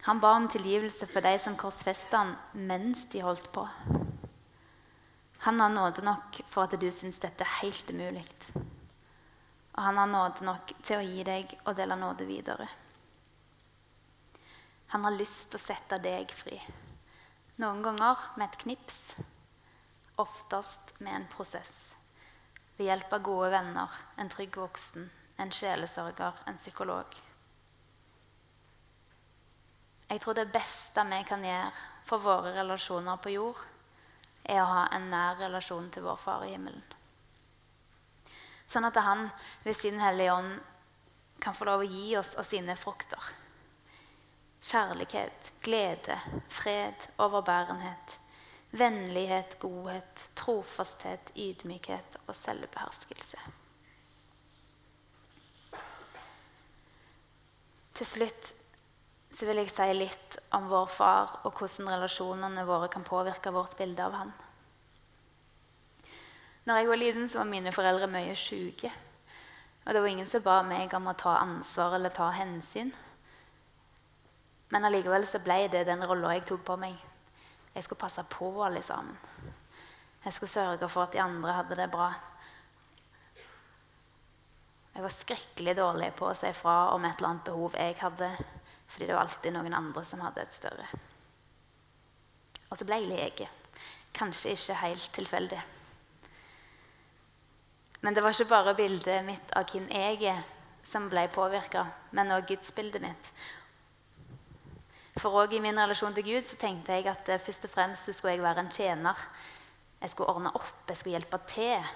Han 0.08 0.20
ba 0.24 0.32
om 0.38 0.48
tilgivelse 0.48 1.06
for 1.06 1.20
de 1.20 1.36
som 1.38 1.58
korsfestet 1.58 2.16
han 2.16 2.32
mens 2.54 3.04
de 3.12 3.20
holdt 3.22 3.52
på. 3.52 3.68
Han 5.44 5.60
har 5.60 5.68
nåde 5.68 6.02
nok 6.06 6.38
for 6.46 6.68
at 6.68 6.76
du 6.78 6.86
syns 6.94 7.18
dette 7.18 7.42
er 7.42 7.56
helt 7.64 7.88
umulig. 7.90 8.22
Og 9.72 9.80
han 9.82 9.98
har 9.98 10.06
nåde 10.06 10.44
nok 10.46 10.70
til 10.86 11.00
å 11.00 11.06
gi 11.06 11.24
deg 11.26 11.54
og 11.64 11.74
dele 11.74 11.96
nåde 11.98 12.26
videre. 12.28 12.68
Han 14.92 15.02
har 15.08 15.16
lyst 15.16 15.48
til 15.50 15.58
å 15.58 15.64
sette 15.64 15.98
deg 16.04 16.30
fri. 16.30 16.60
Noen 17.58 17.82
ganger 17.82 18.22
med 18.36 18.52
et 18.52 18.60
knips, 18.62 19.00
oftest 20.22 20.94
med 21.00 21.16
en 21.16 21.26
prosess. 21.34 21.72
Ved 22.76 22.92
hjelp 22.92 23.18
av 23.18 23.26
gode 23.26 23.50
venner, 23.56 23.98
en 24.22 24.30
trygg 24.30 24.60
voksen, 24.62 25.10
en 25.42 25.50
sjelesørger, 25.50 26.38
en 26.46 26.60
psykolog. 26.60 27.18
Jeg 30.06 30.22
tror 30.22 30.38
det 30.38 30.52
beste 30.54 31.08
vi 31.10 31.22
kan 31.26 31.50
gjøre 31.50 31.74
for 32.06 32.22
våre 32.22 32.54
relasjoner 32.60 33.18
på 33.18 33.34
jord, 33.34 33.68
er 34.44 34.62
å 34.62 34.70
ha 34.70 34.82
en 34.96 35.08
nær 35.12 35.38
relasjon 35.40 35.90
til 35.92 36.04
vår 36.06 36.18
Far 36.20 36.44
i 36.46 36.52
himmelen. 36.54 36.82
Sånn 38.70 38.88
at 38.88 38.96
han 39.04 39.28
ved 39.66 39.76
sin 39.76 40.00
Hellige 40.00 40.32
Ånd 40.32 40.58
kan 41.42 41.54
få 41.54 41.66
lov 41.68 41.82
å 41.82 41.88
gi 41.88 42.16
oss 42.16 42.34
av 42.38 42.46
sine 42.48 42.76
frukter. 42.78 43.32
Kjærlighet, 44.62 45.50
glede, 45.64 46.16
fred, 46.48 47.08
overbærenhet, 47.20 48.16
vennlighet, 48.72 49.58
godhet, 49.60 50.22
trofasthet, 50.38 51.32
ydmykhet 51.36 52.16
og 52.26 52.36
selvbeherskelse. 52.38 53.42
Til 57.92 58.08
slutt 58.08 58.54
så 59.32 59.48
vil 59.48 59.62
jeg 59.62 59.72
si 59.72 59.88
litt 59.96 60.36
om 60.52 60.68
vår 60.68 60.88
far 60.92 61.38
og 61.42 61.56
hvordan 61.56 61.88
relasjonene 61.94 62.66
våre 62.68 62.90
kan 62.92 63.04
påvirke 63.06 63.52
vårt 63.54 63.76
bilde 63.78 64.04
av 64.04 64.16
han. 64.18 64.32
Når 66.68 66.78
jeg 66.78 66.88
var 66.88 67.00
liten, 67.00 67.28
så 67.28 67.40
var 67.40 67.48
mine 67.50 67.72
foreldre 67.74 68.10
mye 68.12 68.34
syke. 68.38 68.92
Og 69.82 69.94
det 69.94 70.02
var 70.02 70.12
ingen 70.12 70.28
som 70.30 70.44
ba 70.44 70.60
meg 70.62 70.92
om 70.94 71.08
å 71.10 71.16
ta 71.18 71.38
ansvar 71.40 71.96
eller 71.96 72.14
ta 72.14 72.28
hensyn. 72.36 72.92
Men 74.70 74.86
allikevel 74.86 75.26
så 75.26 75.40
ble 75.42 75.64
det 75.72 75.86
den 75.88 76.04
rolla 76.06 76.36
jeg 76.36 76.46
tok 76.52 76.62
på 76.68 76.76
meg. 76.80 76.94
Jeg 77.74 77.84
skulle 77.84 78.04
passe 78.04 78.22
på 78.30 78.52
alle 78.62 78.82
sammen. 78.84 79.16
Jeg 80.22 80.36
skulle 80.36 80.52
sørge 80.52 80.88
for 80.88 81.08
at 81.08 81.16
de 81.16 81.20
andre 81.24 81.56
hadde 81.56 81.76
det 81.80 81.88
bra. 81.90 82.12
Jeg 84.92 85.02
var 85.02 85.14
skrekkelig 85.16 85.74
dårlig 85.76 86.10
på 86.14 86.28
å 86.28 86.36
si 86.36 86.52
fra 86.54 86.92
om 86.94 87.04
et 87.08 87.16
eller 87.16 87.32
annet 87.32 87.48
behov 87.48 87.74
jeg 87.80 87.96
hadde. 87.98 88.28
Fordi 88.92 89.08
det 89.08 89.16
var 89.16 89.24
alltid 89.24 89.54
noen 89.54 89.74
andre 89.74 90.04
som 90.04 90.20
hadde 90.20 90.44
et 90.44 90.54
større. 90.54 90.88
Og 92.68 92.78
så 92.78 92.84
ble 92.88 93.00
jeg 93.00 93.08
lege. 93.08 93.48
Kanskje 94.12 94.52
ikke 94.52 94.80
helt 94.82 95.08
tilfeldig. 95.16 95.60
Men 98.02 98.14
det 98.14 98.22
var 98.24 98.34
ikke 98.34 98.50
bare 98.50 98.74
bildet 98.76 99.24
mitt 99.24 99.52
av 99.56 99.68
hvem 99.70 99.86
jeg 99.92 100.24
er, 100.32 100.42
som 100.90 101.06
ble 101.08 101.22
påvirka, 101.32 101.86
men 102.12 102.34
òg 102.34 102.48
gudsbildet 102.50 103.04
mitt. 103.04 103.28
For 105.20 105.36
òg 105.38 105.54
i 105.54 105.60
min 105.62 105.78
relasjon 105.78 106.14
til 106.16 106.26
Gud 106.26 106.44
så 106.48 106.58
tenkte 106.60 106.96
jeg 106.96 107.06
at 107.12 107.30
først 107.44 107.68
og 107.68 107.72
fremst 107.72 108.10
skulle 108.10 108.34
jeg 108.34 108.42
være 108.42 108.64
en 108.64 108.72
tjener. 108.72 109.24
Jeg 110.02 110.10
skulle 110.10 110.34
ordne 110.34 110.52
opp, 110.56 110.74
jeg 110.88 110.98
skulle 110.98 111.16
hjelpe 111.16 111.38
til. 111.52 111.88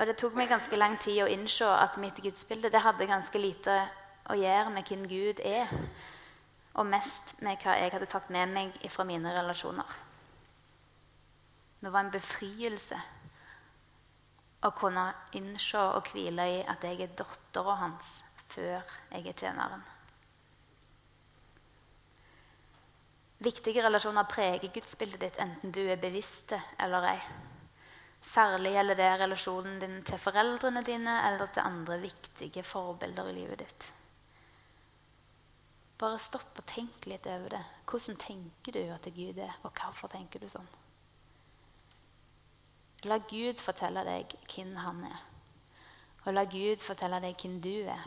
Og 0.00 0.08
det 0.08 0.16
tok 0.18 0.34
meg 0.34 0.50
ganske 0.50 0.76
lang 0.76 0.96
tid 0.98 1.22
å 1.22 1.30
innse 1.30 1.68
at 1.68 2.00
mitt 2.02 2.18
gudsbilde 2.24 2.72
det 2.72 2.82
hadde 2.82 3.06
ganske 3.06 3.38
lite 3.38 3.76
å 4.30 4.36
gjøre 4.38 4.70
med 4.74 4.86
hvem 4.88 5.06
Gud 5.10 5.42
er, 5.44 5.70
og 6.78 6.88
mest 6.88 7.34
med 7.44 7.60
hva 7.62 7.76
jeg 7.80 7.92
hadde 7.94 8.08
tatt 8.10 8.30
med 8.32 8.52
meg 8.52 8.78
fra 8.92 9.04
mine 9.08 9.32
relasjoner. 9.34 9.96
Det 11.82 11.90
var 11.90 12.04
en 12.04 12.14
befrielse 12.14 12.98
å 14.62 14.70
kunne 14.78 15.08
innse 15.34 15.80
og 15.96 16.12
hvile 16.12 16.46
i 16.48 16.60
at 16.70 16.84
jeg 16.86 17.00
er 17.02 17.16
dattera 17.18 17.74
hans 17.80 18.12
før 18.52 18.84
jeg 19.10 19.26
er 19.26 19.34
tjeneren. 19.34 19.82
Viktige 23.42 23.82
relasjoner 23.82 24.28
preger 24.30 24.70
gudsbildet 24.70 25.24
ditt 25.24 25.40
enten 25.42 25.72
du 25.74 25.80
er 25.82 25.98
bevisst 25.98 26.54
eller 26.54 27.08
ei. 27.10 27.16
Særlig 28.22 28.76
gjelder 28.76 29.00
det 29.00 29.08
relasjonen 29.24 29.80
din 29.82 29.96
til 30.06 30.20
foreldrene 30.22 30.84
dine 30.86 31.16
eller 31.26 31.50
til 31.50 31.66
andre 31.66 31.98
viktige 32.04 32.62
forbilder 32.62 33.32
i 33.32 33.34
livet 33.40 33.64
ditt. 33.64 33.88
Bare 36.02 36.18
stopp 36.18 36.56
og 36.58 36.66
tenk 36.66 37.06
litt 37.06 37.28
over 37.30 37.52
det. 37.54 37.60
Hvordan 37.86 38.16
tenker 38.18 38.74
du 38.74 38.80
at 38.90 39.04
Gud 39.14 39.36
er, 39.38 39.52
og 39.62 39.70
hvorfor 39.70 40.10
tenker 40.10 40.42
du 40.42 40.48
sånn? 40.50 40.66
La 43.06 43.20
Gud 43.22 43.62
fortelle 43.62 44.02
deg 44.06 44.34
hvem 44.50 44.74
han 44.82 45.04
er, 45.06 45.22
og 46.24 46.34
la 46.34 46.44
Gud 46.50 46.82
fortelle 46.82 47.22
deg 47.22 47.38
hvem 47.38 47.56
du 47.62 47.72
er. 47.90 48.02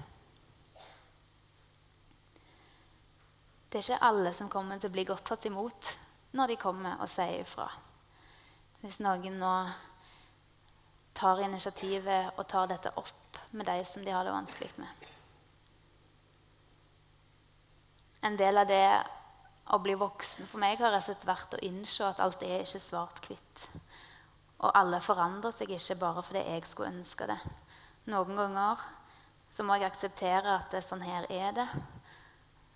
Det 3.71 3.79
er 3.79 3.87
ikke 3.87 4.07
alle 4.07 4.35
som 4.35 4.51
kommer 4.51 4.79
til 4.79 4.91
å 4.91 4.95
bli 4.95 5.07
godt 5.07 5.27
tatt 5.31 5.47
imot 5.47 5.95
når 6.35 6.51
de 6.51 6.59
kommer 6.59 6.99
og 6.99 7.11
sier 7.11 7.41
ifra. 7.41 7.67
Hvis 8.83 9.01
noen 9.03 9.39
nå 9.39 9.55
tar 11.15 11.43
initiativet 11.47 12.35
og 12.35 12.47
tar 12.47 12.71
dette 12.71 12.91
opp 12.99 13.43
med 13.55 13.67
de 13.67 13.81
som 13.87 14.03
de 14.03 14.15
har 14.15 14.27
det 14.27 14.35
vanskelig 14.35 14.71
med. 14.79 15.04
En 18.25 18.37
del 18.37 18.57
av 18.57 18.67
det 18.69 18.85
å 19.73 19.79
bli 19.81 19.95
voksen 19.97 20.47
for 20.49 20.61
meg 20.61 20.79
har 20.81 20.93
rett 20.93 21.03
og 21.03 21.11
slett 21.11 21.27
vært 21.27 21.55
å 21.57 21.63
innse 21.65 22.05
at 22.05 22.21
alt 22.23 22.43
er 22.45 22.63
ikke 22.63 22.81
svart-hvitt. 22.81 23.65
Og 24.65 24.71
alle 24.77 25.01
forandrer 25.03 25.53
seg 25.53 25.73
ikke 25.75 25.97
bare 26.01 26.23
fordi 26.25 26.41
jeg 26.45 26.65
skulle 26.69 26.93
ønske 26.93 27.27
det. 27.29 27.37
Noen 28.09 28.37
ganger 28.37 28.81
så 29.49 29.65
må 29.65 29.77
jeg 29.77 29.89
akseptere 29.89 30.57
at 30.59 30.73
det, 30.73 30.81
sånn 30.85 31.05
her 31.05 31.27
er 31.33 31.53
det. 31.57 31.67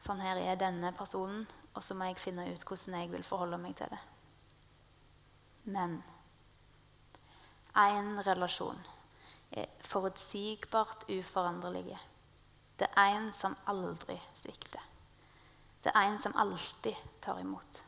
Sånn 0.02 0.22
her 0.24 0.40
er 0.42 0.60
denne 0.60 0.94
personen. 0.98 1.48
Og 1.78 1.84
så 1.86 1.96
må 1.96 2.10
jeg 2.10 2.22
finne 2.22 2.48
ut 2.50 2.66
hvordan 2.66 2.98
jeg 2.98 3.12
vil 3.12 3.26
forholde 3.26 3.60
meg 3.62 3.76
til 3.78 3.92
det. 3.94 4.00
Men 5.70 6.00
én 7.78 8.16
relasjon 8.26 8.80
er 9.54 9.70
forutsigbart 9.86 11.08
uforanderlig. 11.14 11.98
Det 12.80 12.90
er 12.98 13.18
en 13.18 13.30
som 13.36 13.58
aldri 13.70 14.18
svikter. 14.40 14.82
Det 15.84 15.92
er 15.96 16.10
en 16.10 16.20
som 16.20 16.36
alltid 16.36 16.96
tar 17.24 17.40
imot. 17.40 17.84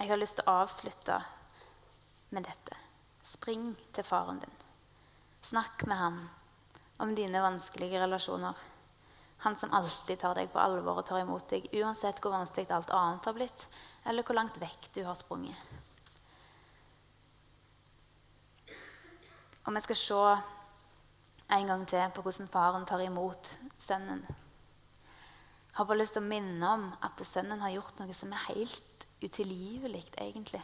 Jeg 0.00 0.08
har 0.08 0.16
lyst 0.16 0.38
til 0.38 0.48
å 0.48 0.60
avslutte 0.62 1.18
med 2.32 2.46
dette. 2.48 2.76
Spring 3.26 3.74
til 3.92 4.06
faren 4.06 4.40
din. 4.40 4.56
Snakk 5.44 5.84
med 5.88 6.00
ham 6.00 6.20
om 7.04 7.12
dine 7.16 7.42
vanskelige 7.44 8.00
relasjoner. 8.00 8.56
Han 9.44 9.56
som 9.56 9.72
alltid 9.76 10.18
tar 10.20 10.36
deg 10.36 10.48
på 10.52 10.60
alvor 10.60 11.00
og 11.00 11.06
tar 11.08 11.20
imot 11.20 11.46
deg, 11.52 11.68
uansett 11.80 12.20
hvor 12.20 12.32
vanskelig 12.32 12.72
alt 12.76 12.92
annet 12.96 13.28
har 13.28 13.36
blitt, 13.36 13.66
eller 14.08 14.24
hvor 14.24 14.36
langt 14.36 14.56
vekk 14.60 14.90
du 14.96 15.02
har 15.04 15.16
sprunget. 15.16 15.56
Og 19.64 19.74
vi 19.76 19.84
skal 19.84 20.00
se 20.00 20.20
en 21.56 21.72
gang 21.72 21.88
til 21.88 22.12
på 22.16 22.24
hvordan 22.24 22.48
faren 22.52 22.88
tar 22.88 23.04
imot 23.04 23.48
sønnen 23.80 24.24
har 25.80 25.88
bare 25.88 26.02
lyst 26.02 26.16
til 26.16 26.22
å 26.22 26.28
minne 26.28 26.72
om 26.76 26.86
at 27.06 27.22
sønnen 27.24 27.62
har 27.64 27.72
gjort 27.72 28.00
noe 28.02 28.14
som 28.16 28.32
er 28.36 28.46
helt 28.50 29.06
utilgivelig, 29.24 30.04
egentlig. 30.18 30.62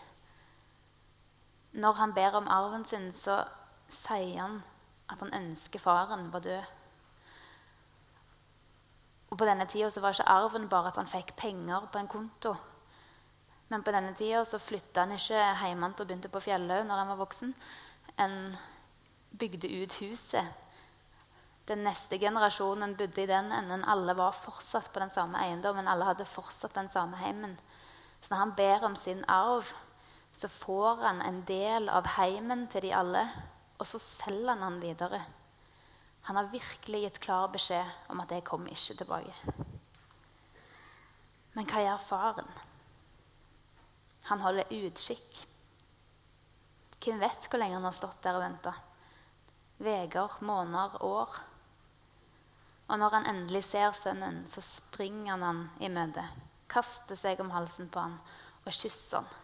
når 1.72 1.92
han 1.92 2.12
ber 2.12 2.36
om 2.36 2.48
arven 2.48 2.84
sin, 2.84 3.12
så 3.12 3.44
sier 3.92 4.40
han 4.40 4.62
at 5.12 5.20
han 5.20 5.34
ønsker 5.34 5.78
faren 5.78 6.30
var 6.32 6.40
død. 6.40 6.72
Og 9.30 9.38
På 9.38 9.44
denne 9.44 9.66
tida 9.66 9.90
var 10.00 10.14
ikke 10.14 10.28
arven 10.32 10.68
bare 10.68 10.88
at 10.88 10.96
han 10.96 11.10
fikk 11.10 11.34
penger 11.36 11.88
på 11.92 11.98
en 11.98 12.08
konto. 12.08 12.54
Men 13.68 13.82
på 13.82 13.92
denne 13.92 14.14
tida 14.14 14.44
så 14.44 14.58
flytta 14.62 15.04
han 15.04 15.12
ikke 15.16 15.42
hjemmefra 15.66 16.04
og 16.04 16.08
begynte 16.08 16.30
på 16.32 16.40
Fjellhaug 16.40 16.86
når 16.86 17.02
han 17.02 17.08
var 17.08 17.20
voksen. 17.20 17.54
En 18.18 18.56
bygde 19.38 19.68
ut 19.82 19.98
huset. 20.00 20.44
Den 21.66 21.82
neste 21.82 22.18
generasjonen 22.22 22.94
bodde 22.96 23.22
i 23.22 23.26
den 23.26 23.50
enden. 23.52 23.84
Alle 23.84 24.14
var 24.14 24.36
fortsatt 24.38 24.92
på 24.92 25.02
den 25.02 25.10
samme 25.10 25.40
eiendommen. 25.42 25.88
Alle 25.88 26.06
hadde 26.06 26.28
fortsatt 26.28 26.74
den 26.74 26.88
samme 26.88 27.18
heimen. 27.18 27.56
Så 28.20 28.34
når 28.34 28.38
han 28.38 28.54
ber 28.54 28.84
om 28.86 28.94
sin 28.96 29.24
arv, 29.28 29.72
så 30.32 30.48
får 30.48 31.02
han 31.02 31.22
en 31.22 31.40
del 31.48 31.88
av 31.88 32.06
heimen 32.18 32.66
til 32.70 32.86
de 32.86 32.92
alle, 32.94 33.24
og 33.78 33.86
så 33.88 33.98
selger 34.02 34.52
han 34.52 34.62
den 34.62 34.80
videre. 34.82 35.20
Han 36.28 36.36
har 36.36 36.50
virkelig 36.52 37.00
gitt 37.02 37.20
klar 37.22 37.48
beskjed 37.48 37.86
om 38.10 38.20
at 38.20 38.30
'jeg 38.30 38.44
kommer 38.44 38.70
ikke 38.70 38.94
tilbake'. 38.94 39.66
Men 41.54 41.66
hva 41.66 41.82
gjør 41.82 41.96
faren? 41.96 42.50
Han 44.24 44.40
holder 44.40 44.64
utkikk. 44.70 45.46
Hvem 47.00 47.20
vet 47.20 47.48
hvor 47.48 47.58
lenge 47.58 47.74
han 47.74 47.84
har 47.84 47.92
stått 47.92 48.22
der 48.22 48.34
og 48.34 48.42
venta? 48.42 48.72
Uker, 49.80 50.38
måneder, 50.40 51.02
år. 51.02 51.55
Og 52.86 53.00
når 53.02 53.16
han 53.18 53.26
endelig 53.32 53.64
ser 53.66 53.96
sønnen, 53.98 54.44
så 54.50 54.62
springer 54.62 55.34
han 55.34 55.42
han 55.42 55.64
i 55.82 55.90
møte, 55.90 56.22
kaster 56.70 57.18
seg 57.18 57.42
om 57.42 57.50
halsen 57.54 57.90
på 57.90 58.04
han 58.04 58.20
og 58.66 58.72
kysser 58.74 59.22
han 59.22 59.42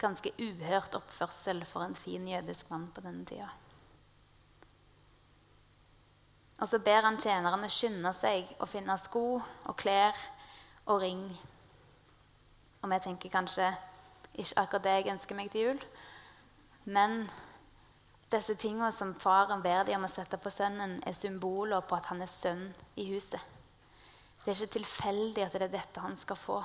ganske 0.00 0.32
uhørt 0.38 0.94
oppførsel 0.96 1.64
for 1.68 1.84
en 1.84 1.96
fin 1.96 2.28
jødisk 2.28 2.70
mann 2.70 2.88
på 2.94 3.02
denne 3.04 3.26
tida. 3.28 3.48
Og 6.60 6.68
så 6.68 6.78
ber 6.84 7.06
han 7.06 7.20
tjenerne 7.20 7.68
skynde 7.72 8.12
seg 8.16 8.48
å 8.60 8.68
finne 8.68 8.96
sko 9.00 9.24
og 9.40 9.76
klær 9.80 10.16
og 10.86 11.00
ring. 11.04 11.22
Og 12.80 12.92
vi 12.92 12.98
tenker 13.04 13.32
kanskje 13.32 13.70
ikke 14.34 14.60
akkurat 14.62 14.84
det 14.84 14.96
jeg 14.98 15.12
ønsker 15.14 15.38
meg 15.38 15.52
til 15.52 15.70
jul. 15.70 15.80
Men 16.84 17.22
disse 18.30 18.54
tingene 18.54 18.92
som 18.94 19.14
faren 19.18 19.62
ber 19.62 19.84
dem 19.88 19.98
om 19.98 20.06
å 20.06 20.12
sette 20.12 20.38
på 20.38 20.52
sønnen, 20.54 20.98
er 21.06 21.16
symboler 21.16 21.82
på 21.82 21.96
at 21.98 22.10
han 22.12 22.22
er 22.22 22.30
sønn 22.30 22.68
i 23.00 23.08
huset. 23.10 23.40
Det 24.44 24.52
er 24.52 24.60
ikke 24.62 24.78
tilfeldig 24.78 25.42
at 25.44 25.56
det 25.56 25.66
er 25.66 25.74
dette 25.74 26.04
han 26.04 26.16
skal 26.18 26.38
få. 26.38 26.60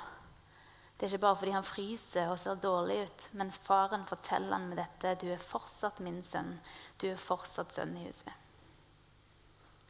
Det 0.96 1.08
er 1.08 1.16
ikke 1.16 1.26
bare 1.26 1.40
fordi 1.42 1.56
han 1.56 1.68
fryser 1.68 2.30
og 2.32 2.40
ser 2.40 2.62
dårlig 2.64 3.02
ut, 3.04 3.26
men 3.36 3.52
faren 3.52 4.06
forteller 4.08 4.56
han 4.56 4.70
med 4.70 4.80
dette 4.80 5.18
du 5.20 5.28
er 5.34 5.42
fortsatt 5.42 6.00
min 6.06 6.22
sønn. 6.24 6.54
Du 7.02 7.10
er 7.10 7.20
fortsatt 7.20 7.76
sønn 7.76 7.98
i 8.00 8.06
huset. 8.06 8.32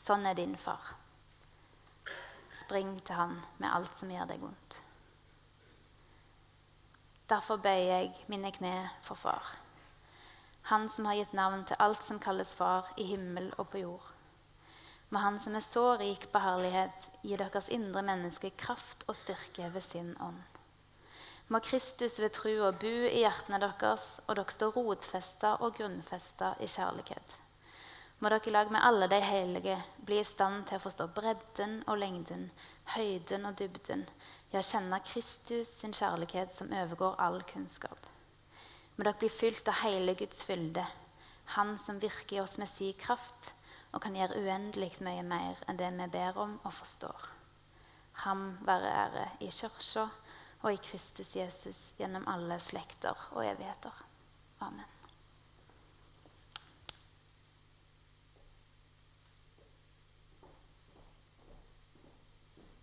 Sånn 0.01 0.25
er 0.25 0.37
din 0.37 0.55
far. 0.57 0.95
Spring 2.55 2.95
til 3.05 3.19
han 3.19 3.37
med 3.59 3.69
alt 3.69 3.93
som 3.99 4.09
gjør 4.09 4.31
deg 4.31 4.41
vondt. 4.41 4.79
Derfor 7.29 7.61
bøyer 7.61 7.85
jeg 7.89 8.25
mine 8.31 8.51
kne 8.53 8.73
for 9.05 9.17
far. 9.17 9.64
Han 10.65 10.89
som 10.89 11.05
har 11.05 11.19
gitt 11.19 11.33
navn 11.37 11.61
til 11.69 11.77
alt 11.79 12.01
som 12.01 12.19
kalles 12.19 12.55
far 12.57 12.87
i 12.97 13.05
himmel 13.05 13.51
og 13.57 13.69
på 13.69 13.83
jord. 13.83 14.07
Må 15.13 15.19
Han 15.21 15.37
som 15.39 15.55
er 15.55 15.61
så 15.61 15.83
rik 16.01 16.25
på 16.33 16.39
herlighet, 16.41 17.09
gi 17.21 17.37
deres 17.37 17.69
indre 17.69 18.01
menneske 18.01 18.49
kraft 18.57 19.05
og 19.07 19.15
styrke 19.15 19.69
ved 19.73 19.85
sin 19.85 20.15
ånd. 20.17 20.41
Må 21.47 21.59
Kristus 21.61 22.17
ved 22.19 22.33
trua 22.33 22.71
bo 22.73 22.93
i 23.05 23.21
hjertene 23.21 23.59
deres, 23.61 24.07
og 24.25 24.39
dere 24.39 24.55
står 24.55 24.73
rotfesta 24.73 25.51
og 25.61 25.75
grunnfesta 25.77 26.55
i 26.57 26.65
kjærlighet. 26.65 27.37
Må 28.19 28.33
dere 28.33 28.49
i 28.49 28.55
lag 28.55 28.73
med 28.73 28.81
alle 28.81 29.07
de 29.11 29.21
hellige 29.21 29.77
bli 30.05 30.17
i 30.23 30.25
stand 30.25 30.65
til 30.65 30.79
å 30.79 30.85
forstå 30.87 31.07
bredden 31.13 31.83
og 31.85 32.01
lengden, 32.01 32.49
høyden 32.95 33.45
og 33.45 33.59
dybden, 33.61 34.07
ja, 34.49 34.65
kjenne 34.65 34.97
Kristus 35.05 35.77
sin 35.83 35.93
kjærlighet 35.93 36.57
som 36.57 36.73
overgår 36.73 37.21
all 37.21 37.43
kunnskap. 37.53 38.14
Må 38.95 39.03
dere 39.03 39.19
bli 39.19 39.29
fylt 39.29 39.67
av 39.67 39.81
hele 39.83 40.15
Guds 40.15 40.43
fylde, 40.47 40.85
Han 41.45 41.77
som 41.77 41.99
virker 41.99 42.37
i 42.37 42.39
oss 42.41 42.57
med 42.57 42.69
sin 42.69 42.93
kraft 42.97 43.51
og 43.93 44.01
kan 44.01 44.15
gjøre 44.17 44.41
uendelig 44.41 44.95
mye 45.05 45.21
mer 45.23 45.61
enn 45.69 45.77
det 45.77 45.91
vi 45.93 46.07
ber 46.17 46.39
om 46.41 46.55
og 46.63 46.73
forstår. 46.73 47.27
Ham 48.25 48.57
være 48.65 48.95
ære 49.03 49.27
i 49.45 49.51
kirka 49.51 50.07
og 50.63 50.73
i 50.73 50.81
Kristus 50.81 51.35
Jesus 51.35 51.93
gjennom 51.99 52.25
alle 52.27 52.57
slekter 52.59 53.27
og 53.31 53.45
evigheter. 53.45 54.03
Amen. 54.65 54.94